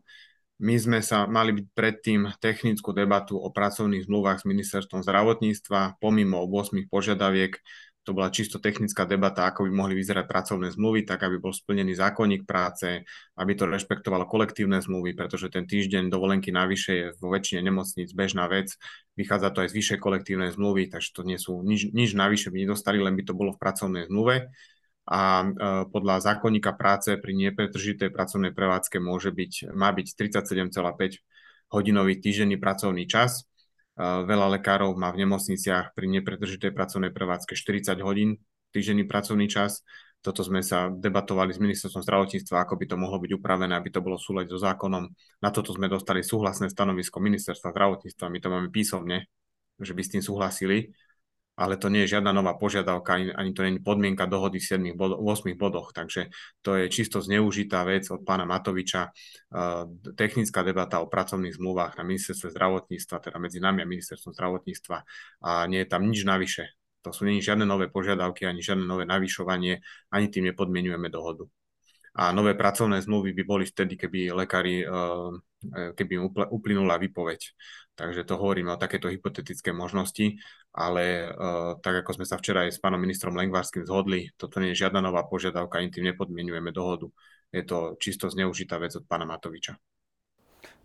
my 0.59 0.75
sme 0.75 0.99
sa 0.99 1.23
mali 1.23 1.55
byť 1.55 1.65
predtým 1.71 2.21
technickú 2.43 2.91
debatu 2.91 3.39
o 3.39 3.47
pracovných 3.47 4.03
zmluvách 4.03 4.43
s 4.43 4.47
ministerstvom 4.47 5.07
zdravotníctva, 5.07 6.03
pomimo 6.03 6.43
8 6.43 6.91
požiadaviek 6.91 7.63
to 8.09 8.17
bola 8.17 8.33
čisto 8.33 8.57
technická 8.57 9.05
debata, 9.05 9.45
ako 9.45 9.69
by 9.69 9.71
mohli 9.85 9.93
vyzerať 9.93 10.25
pracovné 10.25 10.73
zmluvy, 10.73 11.05
tak 11.05 11.21
aby 11.29 11.37
bol 11.37 11.53
splnený 11.53 11.93
zákonník 11.93 12.49
práce, 12.49 13.05
aby 13.37 13.53
to 13.53 13.69
rešpektovalo 13.69 14.25
kolektívne 14.25 14.81
zmluvy, 14.81 15.13
pretože 15.13 15.53
ten 15.53 15.69
týždeň 15.69 16.09
dovolenky 16.09 16.49
navyše 16.49 16.91
je 16.97 17.05
vo 17.21 17.29
väčšine 17.29 17.61
nemocníc 17.61 18.09
bežná 18.17 18.49
vec. 18.49 18.73
Vychádza 19.13 19.53
to 19.53 19.61
aj 19.61 19.69
z 19.69 19.77
vyššej 19.77 19.99
kolektívnej 20.01 20.49
zmluvy, 20.49 20.89
takže 20.89 21.13
to 21.13 21.21
nie 21.21 21.37
sú 21.37 21.61
nič, 21.61 21.93
nič 21.93 22.17
navyše 22.17 22.49
by 22.49 22.65
nedostali, 22.65 22.97
len 22.97 23.13
by 23.13 23.29
to 23.29 23.37
bolo 23.37 23.53
v 23.53 23.61
pracovnej 23.61 24.09
zmluve. 24.09 24.49
A 25.05 25.21
e, 25.21 25.45
podľa 25.93 26.25
zákonníka 26.25 26.73
práce 26.73 27.13
pri 27.13 27.37
nepretržitej 27.37 28.09
pracovnej 28.09 28.57
prevádzke 28.57 28.97
môže 28.97 29.29
byť, 29.29 29.69
má 29.77 29.93
byť 29.93 30.07
37,5 30.17 30.73
hodinový 31.69 32.17
týždenný 32.17 32.57
pracovný 32.57 33.05
čas 33.05 33.48
Veľa 33.99 34.47
lekárov 34.55 34.95
má 34.95 35.11
v 35.11 35.27
nemocniciach 35.27 35.91
pri 35.91 36.07
nepretržitej 36.07 36.71
pracovnej 36.71 37.11
prevádzke 37.11 37.51
40 37.51 37.99
hodín 37.99 38.39
týždenný 38.71 39.03
pracovný 39.03 39.51
čas. 39.51 39.83
Toto 40.23 40.39
sme 40.43 40.63
sa 40.63 40.87
debatovali 40.87 41.51
s 41.51 41.59
ministerstvom 41.59 42.03
zdravotníctva, 42.03 42.63
ako 42.63 42.79
by 42.79 42.85
to 42.87 42.95
mohlo 42.95 43.19
byť 43.19 43.31
upravené, 43.39 43.75
aby 43.75 43.91
to 43.91 43.99
bolo 43.99 44.15
súľať 44.15 44.51
so 44.51 44.59
zákonom. 44.59 45.03
Na 45.43 45.49
toto 45.51 45.75
sme 45.75 45.91
dostali 45.91 46.23
súhlasné 46.23 46.71
stanovisko 46.71 47.19
ministerstva 47.19 47.75
zdravotníctva, 47.75 48.31
my 48.31 48.39
to 48.39 48.47
máme 48.47 48.69
písomne, 48.71 49.27
že 49.79 49.91
by 49.95 50.01
s 50.03 50.11
tým 50.15 50.23
súhlasili 50.23 50.91
ale 51.59 51.75
to 51.75 51.91
nie 51.91 52.07
je 52.07 52.15
žiadna 52.15 52.31
nová 52.31 52.55
požiadavka, 52.55 53.19
ani, 53.19 53.35
ani 53.35 53.51
to 53.51 53.67
nie 53.67 53.75
je 53.75 53.83
podmienka 53.83 54.23
dohody 54.31 54.63
v 54.63 54.95
7 54.95 54.95
bod, 54.95 55.19
8 55.19 55.59
bodoch, 55.59 55.91
takže 55.91 56.31
to 56.63 56.79
je 56.79 56.87
čisto 56.87 57.19
zneužitá 57.19 57.83
vec 57.83 58.07
od 58.07 58.23
pána 58.23 58.47
Matoviča. 58.47 59.11
Uh, 59.51 59.91
technická 60.15 60.63
debata 60.63 61.03
o 61.03 61.11
pracovných 61.11 61.59
zmluvách 61.59 61.99
na 61.99 62.07
ministerstve 62.07 62.55
zdravotníctva, 62.55 63.15
teda 63.19 63.37
medzi 63.43 63.59
nami 63.59 63.83
a 63.83 63.91
ministerstvom 63.91 64.31
zdravotníctva 64.31 64.97
a 65.43 65.51
nie 65.67 65.83
je 65.83 65.89
tam 65.91 66.07
nič 66.07 66.23
navyše. 66.23 66.79
To 67.03 67.11
sú 67.11 67.27
nie 67.27 67.43
žiadne 67.43 67.67
nové 67.67 67.91
požiadavky, 67.91 68.47
ani 68.47 68.63
žiadne 68.63 68.87
nové 68.87 69.03
navyšovanie, 69.03 69.83
ani 70.15 70.25
tým 70.31 70.47
nepodmienujeme 70.55 71.11
dohodu. 71.11 71.43
A 72.15 72.31
nové 72.31 72.55
pracovné 72.55 73.03
zmluvy 73.03 73.35
by 73.35 73.43
boli 73.43 73.65
vtedy, 73.67 73.99
keby 73.99 74.31
lekári, 74.31 74.87
uh, 74.87 75.35
keby 75.67 76.11
im 76.19 76.23
uplynula 76.31 76.97
výpoveď. 76.97 77.53
Takže 77.99 78.23
to 78.23 78.39
hovoríme 78.39 78.71
o 78.71 78.79
takéto 78.79 79.11
hypotetické 79.11 79.75
možnosti, 79.75 80.39
ale 80.71 81.27
uh, 81.27 81.75
tak 81.83 81.99
ako 81.99 82.15
sme 82.15 82.25
sa 82.25 82.39
včera 82.39 82.63
aj 82.63 82.79
s 82.79 82.79
pánom 82.79 82.95
ministrom 82.95 83.35
Lengvarským 83.35 83.83
zhodli, 83.83 84.31
toto 84.39 84.63
nie 84.63 84.71
je 84.71 84.87
žiadna 84.87 85.03
nová 85.03 85.27
požiadavka, 85.27 85.83
ani 85.83 85.91
tým 85.91 86.07
nepodmienujeme 86.07 86.71
dohodu. 86.71 87.11
Je 87.51 87.59
to 87.67 87.99
čisto 87.99 88.31
zneužitá 88.31 88.79
vec 88.79 88.95
od 88.95 89.03
pána 89.03 89.27
Matoviča. 89.27 89.75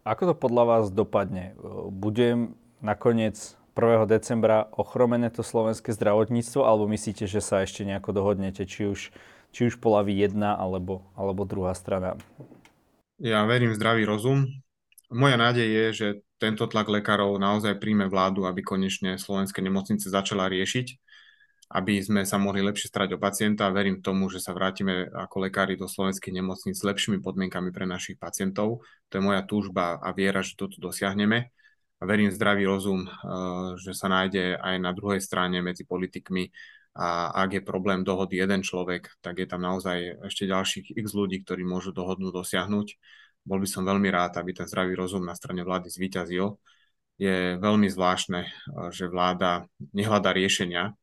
Ako 0.02 0.32
to 0.32 0.34
podľa 0.34 0.64
vás 0.66 0.84
dopadne? 0.90 1.54
Bude 1.94 2.50
nakoniec 2.82 3.54
1. 3.78 4.10
decembra 4.10 4.66
ochromené 4.74 5.30
to 5.30 5.46
slovenské 5.46 5.94
zdravotníctvo, 5.94 6.66
alebo 6.66 6.90
myslíte, 6.90 7.30
že 7.30 7.38
sa 7.38 7.62
ešte 7.62 7.87
nejako 7.87 8.10
dohodnete, 8.10 8.66
či 8.66 8.90
už, 8.90 9.14
či 9.54 9.60
už 9.70 9.78
polaví 9.78 10.18
jedna 10.18 10.58
alebo, 10.58 11.06
alebo 11.14 11.46
druhá 11.46 11.78
strana? 11.78 12.18
Ja 13.22 13.46
verím 13.46 13.70
v 13.70 13.78
zdravý 13.78 14.02
rozum. 14.02 14.63
Moja 15.14 15.38
nádej 15.38 15.68
je, 15.70 15.87
že 15.94 16.09
tento 16.42 16.66
tlak 16.66 16.90
lekárov 16.90 17.38
naozaj 17.38 17.79
príjme 17.79 18.11
vládu, 18.11 18.50
aby 18.50 18.66
konečne 18.66 19.14
slovenské 19.14 19.62
nemocnice 19.62 20.11
začala 20.11 20.50
riešiť, 20.50 20.87
aby 21.70 22.03
sme 22.03 22.27
sa 22.27 22.35
mohli 22.35 22.66
lepšie 22.66 22.90
starať 22.90 23.14
o 23.14 23.22
pacienta. 23.22 23.70
Verím 23.70 24.03
tomu, 24.03 24.27
že 24.27 24.42
sa 24.42 24.50
vrátime 24.50 25.07
ako 25.14 25.46
lekári 25.46 25.79
do 25.79 25.87
slovenských 25.87 26.35
nemocníc 26.35 26.83
s 26.83 26.87
lepšími 26.87 27.22
podmienkami 27.22 27.70
pre 27.70 27.87
našich 27.87 28.18
pacientov. 28.18 28.83
To 29.07 29.12
je 29.14 29.22
moja 29.22 29.46
túžba 29.46 30.03
a 30.03 30.11
viera, 30.11 30.42
že 30.42 30.59
toto 30.59 30.83
dosiahneme. 30.83 31.55
A 31.98 32.03
verím 32.11 32.35
zdravý 32.35 32.66
rozum, 32.66 33.07
eh, 33.07 33.12
že 33.79 33.94
sa 33.94 34.11
nájde 34.11 34.59
aj 34.59 34.77
na 34.83 34.90
druhej 34.90 35.22
strane 35.22 35.62
medzi 35.62 35.87
politikmi 35.87 36.50
a 36.94 37.31
ak 37.46 37.59
je 37.59 37.62
problém 37.62 38.03
dohody 38.03 38.38
jeden 38.38 38.66
človek, 38.66 39.14
tak 39.22 39.38
je 39.42 39.46
tam 39.46 39.62
naozaj 39.62 40.27
ešte 40.27 40.46
ďalších 40.46 40.87
x 40.94 41.07
ľudí, 41.11 41.42
ktorí 41.42 41.62
môžu 41.66 41.90
dohodnú 41.90 42.31
dosiahnuť 42.31 42.98
bol 43.44 43.61
by 43.61 43.68
som 43.68 43.85
veľmi 43.85 44.09
rád, 44.09 44.40
aby 44.40 44.57
ten 44.57 44.64
zdravý 44.64 44.96
rozum 44.96 45.22
na 45.22 45.37
strane 45.37 45.61
vlády 45.61 45.92
zvíťazil. 45.92 46.57
Je 47.20 47.61
veľmi 47.61 47.87
zvláštne, 47.92 48.40
eh, 48.42 48.50
že 48.90 49.07
vláda 49.07 49.68
nehľadá 49.92 50.33
riešenia 50.33 50.96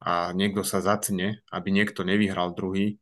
a 0.00 0.32
niekto 0.32 0.64
sa 0.64 0.80
zacne, 0.80 1.44
aby 1.52 1.68
niekto 1.74 2.06
nevyhral 2.06 2.56
druhý, 2.56 2.96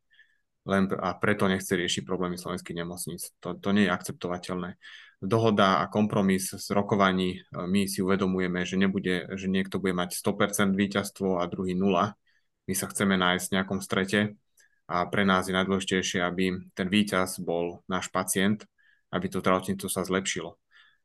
len 0.66 0.90
a 0.98 1.14
preto 1.16 1.46
nechce 1.46 1.70
riešiť 1.70 2.02
problémy 2.04 2.36
slovenských 2.36 2.76
nemocníc. 2.76 3.32
To, 3.40 3.54
to 3.54 3.70
nie 3.70 3.86
je 3.86 3.94
akceptovateľné. 3.94 4.76
Dohoda 5.22 5.80
a 5.80 5.88
kompromis 5.88 6.50
z 6.50 6.66
rokovaní, 6.72 7.38
eh, 7.38 7.66
my 7.68 7.84
si 7.86 8.00
uvedomujeme, 8.00 8.64
že, 8.64 8.80
nebude, 8.80 9.28
že 9.36 9.46
niekto 9.52 9.76
bude 9.78 9.92
mať 9.92 10.16
100% 10.16 10.74
víťazstvo 10.74 11.38
a 11.38 11.44
druhý 11.44 11.76
nula. 11.76 12.16
My 12.64 12.72
sa 12.72 12.88
chceme 12.88 13.20
nájsť 13.20 13.44
v 13.48 13.54
nejakom 13.60 13.80
strete 13.80 14.36
a 14.88 15.04
pre 15.04 15.24
nás 15.28 15.48
je 15.48 15.56
najdôležitejšie, 15.56 16.20
aby 16.24 16.72
ten 16.72 16.88
víťaz 16.88 17.40
bol 17.44 17.84
náš 17.88 18.08
pacient 18.08 18.64
aby 19.12 19.26
to 19.28 19.40
zdravotníctvo 19.40 19.88
sa 19.88 20.02
zlepšilo. 20.04 20.56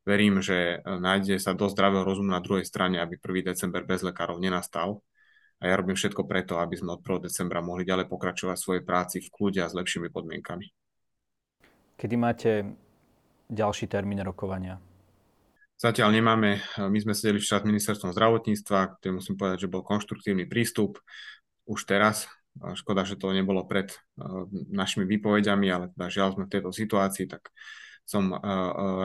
Verím, 0.04 0.44
že 0.44 0.84
e, 0.84 1.00
nájde 1.00 1.40
sa 1.40 1.56
dosť 1.56 1.74
zdravého 1.80 2.04
rozumu 2.04 2.36
na 2.36 2.44
druhej 2.44 2.68
strane, 2.68 3.00
aby 3.00 3.16
1. 3.16 3.56
december 3.56 3.88
bez 3.88 4.04
lekárov 4.04 4.36
nenastal. 4.40 5.00
A 5.64 5.72
ja 5.72 5.80
robím 5.80 5.96
všetko 5.96 6.28
preto, 6.28 6.60
aby 6.60 6.76
sme 6.76 7.00
od 7.00 7.02
1. 7.02 7.32
decembra 7.32 7.64
mohli 7.64 7.88
ďalej 7.88 8.12
pokračovať 8.12 8.58
v 8.60 8.66
svojej 8.68 8.84
práci 8.84 9.24
v 9.24 9.32
kľude 9.32 9.64
a 9.64 9.72
s 9.72 9.78
lepšími 9.80 10.12
podmienkami. 10.12 10.66
Kedy 11.96 12.16
máte 12.20 12.68
ďalší 13.48 13.88
termín 13.88 14.20
rokovania? 14.20 14.76
Zatiaľ 15.80 16.16
nemáme, 16.16 16.64
my 16.80 17.00
sme 17.00 17.16
sedeli 17.16 17.40
včera 17.40 17.64
s 17.64 17.68
ministerstvom 17.68 18.12
zdravotníctva, 18.12 19.00
kde 19.00 19.10
musím 19.20 19.36
povedať, 19.36 19.68
že 19.68 19.72
bol 19.72 19.88
konštruktívny 19.88 20.48
prístup 20.48 21.00
už 21.64 21.88
teraz. 21.88 22.28
Škoda, 22.78 23.02
že 23.08 23.18
to 23.18 23.34
nebolo 23.34 23.66
pred 23.66 23.90
e, 23.90 23.98
našimi 24.70 25.10
výpovediami, 25.10 25.68
ale 25.74 25.90
teda 25.90 26.06
žiaľ 26.08 26.30
sme 26.38 26.46
v 26.46 26.54
tejto 26.54 26.70
situácii, 26.70 27.26
tak 27.26 27.50
som 28.04 28.36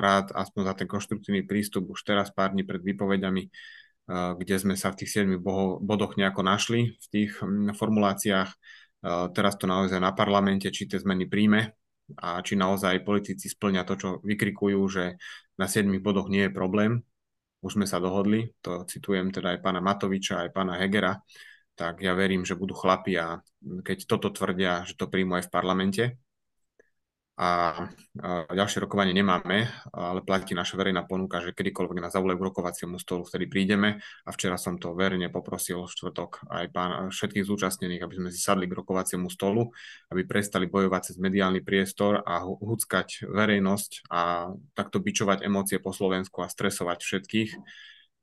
rád 0.03 0.35
aspoň 0.35 0.63
za 0.67 0.75
ten 0.75 0.89
konštruktívny 0.91 1.47
prístup 1.47 1.91
už 1.95 2.03
teraz 2.03 2.35
pár 2.35 2.53
dní 2.53 2.67
pred 2.67 2.83
výpovediami, 2.83 3.47
kde 4.11 4.55
sme 4.59 4.75
sa 4.75 4.91
v 4.91 5.05
tých 5.05 5.23
7 5.23 5.39
bodoch 5.81 6.19
nejako 6.19 6.43
našli 6.43 6.99
v 6.99 7.07
tých 7.09 7.39
formuláciách. 7.79 8.51
Teraz 9.31 9.55
to 9.55 9.71
naozaj 9.71 10.03
na 10.03 10.11
parlamente, 10.11 10.67
či 10.75 10.91
tie 10.91 10.99
zmeny 10.99 11.31
príjme 11.31 11.77
a 12.19 12.41
či 12.41 12.57
naozaj 12.57 13.05
politici 13.05 13.47
splňa 13.53 13.85
to, 13.85 13.95
čo 13.95 14.09
vykrikujú, 14.25 14.81
že 14.89 15.21
na 15.61 15.69
7 15.69 15.87
bodoch 16.01 16.27
nie 16.33 16.49
je 16.49 16.53
problém. 16.57 17.05
Už 17.59 17.75
sme 17.75 17.91
sa 17.91 17.99
dohodli, 17.99 18.55
to 18.63 18.87
citujem 18.87 19.35
teda 19.35 19.59
aj 19.59 19.63
pána 19.67 19.83
Matoviča, 19.83 20.47
aj 20.47 20.55
pána 20.55 20.79
Hegera, 20.79 21.19
tak 21.75 22.03
ja 22.03 22.15
verím, 22.15 22.47
že 22.47 22.55
budú 22.55 22.75
chlapi 22.75 23.19
a 23.19 23.43
keď 23.83 24.07
toto 24.07 24.31
tvrdia, 24.31 24.87
že 24.87 24.95
to 24.95 25.11
príjmu 25.11 25.43
aj 25.43 25.47
v 25.47 25.53
parlamente, 25.53 26.05
a 27.38 27.87
ďalšie 28.51 28.83
rokovanie 28.83 29.14
nemáme, 29.14 29.70
ale 29.94 30.27
platí 30.27 30.59
naša 30.59 30.74
verejná 30.74 31.07
ponuka, 31.07 31.38
že 31.38 31.55
kedykoľvek 31.55 32.03
nás 32.03 32.11
zavolajú 32.11 32.35
k 32.35 32.46
rokovaciemu 32.51 32.98
stolu, 32.98 33.22
vtedy 33.22 33.46
prídeme 33.46 34.03
a 34.27 34.35
včera 34.35 34.59
som 34.59 34.74
to 34.74 34.90
verejne 34.90 35.31
poprosil 35.31 35.87
v 35.87 35.92
štvrtok 35.94 36.51
aj 36.51 36.66
pán, 36.74 36.90
všetkých 37.14 37.46
zúčastnených, 37.46 38.03
aby 38.03 38.14
sme 38.18 38.29
si 38.35 38.42
sadli 38.42 38.66
k 38.66 38.74
rokovaciemu 38.74 39.31
stolu, 39.31 39.70
aby 40.11 40.27
prestali 40.27 40.66
bojovať 40.66 41.14
cez 41.14 41.16
mediálny 41.22 41.62
priestor 41.62 42.27
a 42.27 42.42
huckať 42.42 43.31
verejnosť 43.31 44.11
a 44.11 44.51
takto 44.74 44.98
bičovať 44.98 45.46
emócie 45.46 45.79
po 45.79 45.94
Slovensku 45.94 46.42
a 46.42 46.51
stresovať 46.51 47.07
všetkých. 47.07 47.51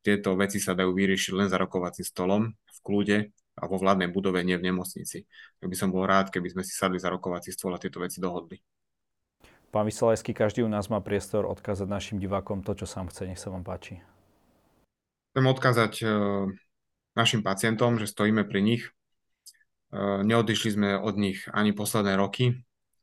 Tieto 0.03 0.35
veci 0.35 0.59
sa 0.59 0.75
dajú 0.75 0.91
vyriešiť 0.91 1.31
len 1.39 1.47
za 1.47 1.55
rokovacím 1.55 2.03
stolom 2.03 2.51
v 2.51 2.79
kľude 2.83 3.17
a 3.31 3.63
vo 3.71 3.79
vládnej 3.79 4.11
budove, 4.11 4.43
nie 4.43 4.59
v 4.59 4.67
nemocnici. 4.67 5.23
Tak 5.63 5.71
by 5.71 5.75
som 5.79 5.87
bol 5.87 6.03
rád, 6.03 6.27
keby 6.35 6.51
sme 6.51 6.67
si 6.67 6.75
sadli 6.75 6.99
za 6.99 7.07
rokovací 7.07 7.55
stôl 7.55 7.71
a 7.71 7.79
tieto 7.79 8.03
veci 8.03 8.19
dohodli. 8.19 8.74
Pán 9.75 9.91
Vysolajský, 9.91 10.31
každý 10.31 10.63
u 10.63 10.71
nás 10.71 10.87
má 10.87 11.03
priestor 11.03 11.43
odkázať 11.43 11.83
našim 11.83 12.15
divákom 12.15 12.63
to, 12.63 12.79
čo 12.79 12.87
sám 12.87 13.11
chce. 13.11 13.27
Nech 13.27 13.35
sa 13.35 13.51
vám 13.51 13.67
páči. 13.67 13.99
Chcem 15.35 15.43
odkázať 15.51 15.93
e, 15.99 16.05
našim 17.11 17.43
pacientom, 17.43 17.99
že 17.99 18.07
stojíme 18.07 18.47
pri 18.47 18.63
nich. 18.63 18.87
E, 18.87 19.99
neodišli 20.23 20.79
sme 20.79 20.89
od 20.95 21.19
nich 21.19 21.51
ani 21.51 21.75
posledné 21.75 22.15
roky, 22.15 22.55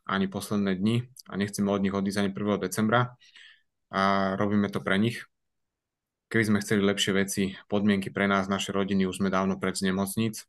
ani 0.09 0.33
posledné 0.33 0.81
dni 0.81 1.13
a 1.29 1.37
nechceme 1.37 1.69
od 1.69 1.85
nich 1.85 1.93
odísť 1.93 2.25
ani 2.25 2.31
1. 2.33 2.65
decembra 2.65 3.21
a 3.93 4.33
robíme 4.41 4.73
to 4.73 4.81
pre 4.81 4.97
nich. 4.97 5.29
Keby 6.33 6.57
sme 6.57 6.59
chceli 6.65 6.81
lepšie 6.89 7.13
veci, 7.13 7.53
podmienky 7.69 8.09
pre 8.09 8.25
nás, 8.25 8.49
naše 8.49 8.73
rodiny, 8.73 9.05
už 9.05 9.21
sme 9.21 9.29
dávno 9.29 9.61
pred 9.61 9.77
z 9.77 9.93
nemocníc. 9.93 10.49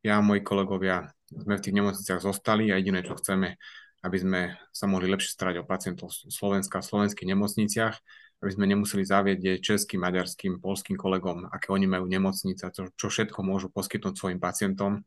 Ja 0.00 0.16
a 0.16 0.24
moji 0.24 0.40
kolegovia 0.40 1.12
sme 1.28 1.60
v 1.60 1.64
tých 1.68 1.76
nemocniciach 1.76 2.24
zostali 2.24 2.72
a 2.72 2.80
jediné, 2.80 3.04
čo 3.04 3.20
chceme, 3.20 3.60
aby 4.02 4.18
sme 4.18 4.40
sa 4.74 4.90
mohli 4.90 5.06
lepšie 5.06 5.30
starať 5.38 5.62
o 5.62 5.64
pacientov 5.64 6.10
Slovenska 6.10 6.82
v 6.82 6.88
slovenských 6.90 7.30
nemocniciach, 7.30 7.94
aby 8.42 8.50
sme 8.50 8.66
nemuseli 8.66 9.06
zavieť 9.06 9.62
českým, 9.62 10.02
maďarským, 10.02 10.58
polským 10.58 10.98
kolegom, 10.98 11.46
aké 11.46 11.70
oni 11.70 11.86
majú 11.86 12.10
nemocnice, 12.10 12.66
čo, 12.74 12.90
čo 12.98 13.06
všetko 13.06 13.38
môžu 13.46 13.70
poskytnúť 13.70 14.18
svojim 14.18 14.42
pacientom. 14.42 15.06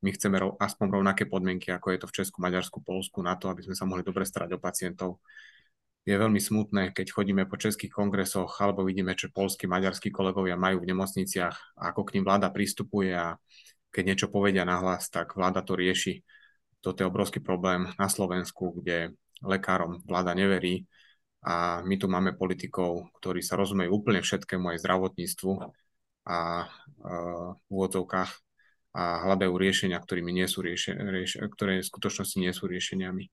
My 0.00 0.16
chceme 0.16 0.40
rov, 0.40 0.56
aspoň 0.56 0.86
rovnaké 0.96 1.28
podmienky, 1.28 1.68
ako 1.68 1.92
je 1.92 1.98
to 2.00 2.06
v 2.08 2.16
Česku, 2.16 2.40
Maďarsku, 2.40 2.80
Polsku, 2.80 3.20
na 3.20 3.36
to, 3.36 3.52
aby 3.52 3.60
sme 3.60 3.76
sa 3.76 3.84
mohli 3.84 4.00
dobre 4.00 4.24
starať 4.24 4.56
o 4.56 4.58
pacientov. 4.58 5.20
Je 6.08 6.16
veľmi 6.16 6.40
smutné, 6.40 6.96
keď 6.96 7.12
chodíme 7.12 7.44
po 7.44 7.60
českých 7.60 7.92
kongresoch 7.92 8.56
alebo 8.64 8.88
vidíme, 8.88 9.12
čo 9.12 9.28
polskí, 9.28 9.68
maďarskí 9.68 10.08
kolegovia 10.08 10.56
majú 10.56 10.80
v 10.80 10.88
nemocniciach, 10.96 11.76
ako 11.76 12.08
k 12.08 12.16
ním 12.16 12.24
vláda 12.24 12.48
pristupuje 12.48 13.12
a 13.12 13.36
keď 13.92 14.02
niečo 14.08 14.32
povedia 14.32 14.64
nahlas, 14.64 15.12
tak 15.12 15.36
vláda 15.36 15.60
to 15.60 15.76
rieši 15.76 16.24
toto 16.80 17.04
je 17.04 17.08
obrovský 17.08 17.44
problém 17.44 17.88
na 17.96 18.08
Slovensku, 18.08 18.76
kde 18.80 19.16
lekárom 19.40 20.00
vláda 20.04 20.36
neverí 20.36 20.84
a 21.40 21.80
my 21.80 21.96
tu 21.96 22.04
máme 22.08 22.36
politikov, 22.36 23.08
ktorí 23.16 23.40
sa 23.40 23.56
rozumejú 23.56 23.96
úplne 23.96 24.20
všetkému 24.20 24.76
aj 24.76 24.80
zdravotníctvu 24.84 25.52
a 26.28 26.68
v 27.00 27.66
úvodzovkách 27.72 28.30
a 28.90 29.02
hľadajú 29.24 29.54
riešenia, 29.56 29.96
ktorými 29.96 30.34
nie 30.34 30.44
sú 30.44 30.60
riešenia, 30.60 31.08
rieš, 31.08 31.40
ktoré 31.56 31.80
v 31.80 31.88
skutočnosti 31.88 32.36
nie 32.36 32.52
sú 32.52 32.68
riešeniami. 32.68 33.32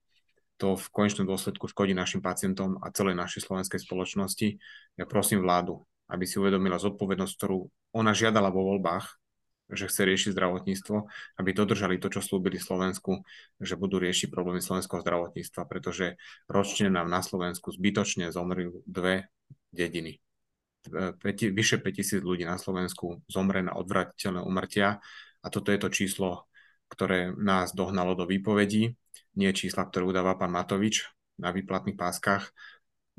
To 0.58 0.74
v 0.74 0.86
konečnom 0.88 1.28
dôsledku 1.28 1.68
škodí 1.68 1.92
našim 1.92 2.24
pacientom 2.24 2.80
a 2.80 2.90
celej 2.90 3.14
našej 3.14 3.44
slovenskej 3.46 3.82
spoločnosti. 3.82 4.58
Ja 4.96 5.04
prosím 5.04 5.44
vládu, 5.44 5.84
aby 6.08 6.24
si 6.24 6.40
uvedomila 6.40 6.80
zodpovednosť, 6.80 7.34
ktorú 7.36 7.68
ona 7.94 8.16
žiadala 8.16 8.48
vo 8.48 8.72
voľbách 8.72 9.20
že 9.68 9.88
chce 9.88 10.02
riešiť 10.08 10.30
zdravotníctvo, 10.32 10.96
aby 11.40 11.50
dodržali 11.52 12.00
to, 12.00 12.08
čo 12.08 12.24
slúbili 12.24 12.56
Slovensku, 12.56 13.20
že 13.60 13.76
budú 13.76 14.00
riešiť 14.00 14.32
problémy 14.32 14.64
slovenského 14.64 15.04
zdravotníctva, 15.04 15.62
pretože 15.68 16.16
ročne 16.48 16.88
nám 16.88 17.12
na 17.12 17.20
Slovensku 17.20 17.68
zbytočne 17.72 18.32
zomrú 18.32 18.80
dve 18.88 19.28
dediny. 19.70 20.20
Peti, 21.20 21.52
vyše 21.52 21.76
5000 21.84 22.24
ľudí 22.24 22.48
na 22.48 22.56
Slovensku 22.56 23.20
zomre 23.28 23.60
na 23.60 23.76
odvratiteľné 23.76 24.40
umrtia 24.40 25.04
a 25.44 25.46
toto 25.52 25.68
je 25.68 25.78
to 25.78 25.92
číslo, 25.92 26.48
ktoré 26.88 27.36
nás 27.36 27.76
dohnalo 27.76 28.16
do 28.16 28.24
výpovedí, 28.24 28.96
nie 29.36 29.50
čísla, 29.52 29.84
ktoré 29.84 30.08
udáva 30.08 30.40
pán 30.40 30.48
Matovič 30.54 31.04
na 31.36 31.52
výplatných 31.52 31.98
páskach. 31.98 32.48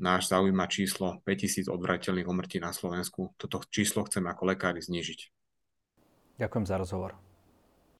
Náš 0.00 0.32
zaujíma 0.32 0.66
číslo 0.66 1.20
5000 1.22 1.68
odvratiteľných 1.68 2.26
umrtí 2.26 2.58
na 2.58 2.72
Slovensku. 2.72 3.36
Toto 3.36 3.60
číslo 3.68 4.02
chceme 4.08 4.32
ako 4.32 4.50
lekári 4.50 4.80
znižiť. 4.80 5.39
Ďakujem 6.40 6.64
za 6.64 6.80
rozhovor. 6.80 7.20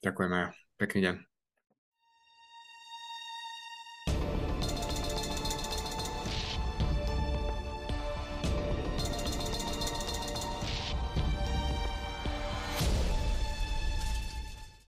Ďakujem 0.00 0.32
aj. 0.32 0.44
Pekný 0.80 1.00
deň. 1.04 1.29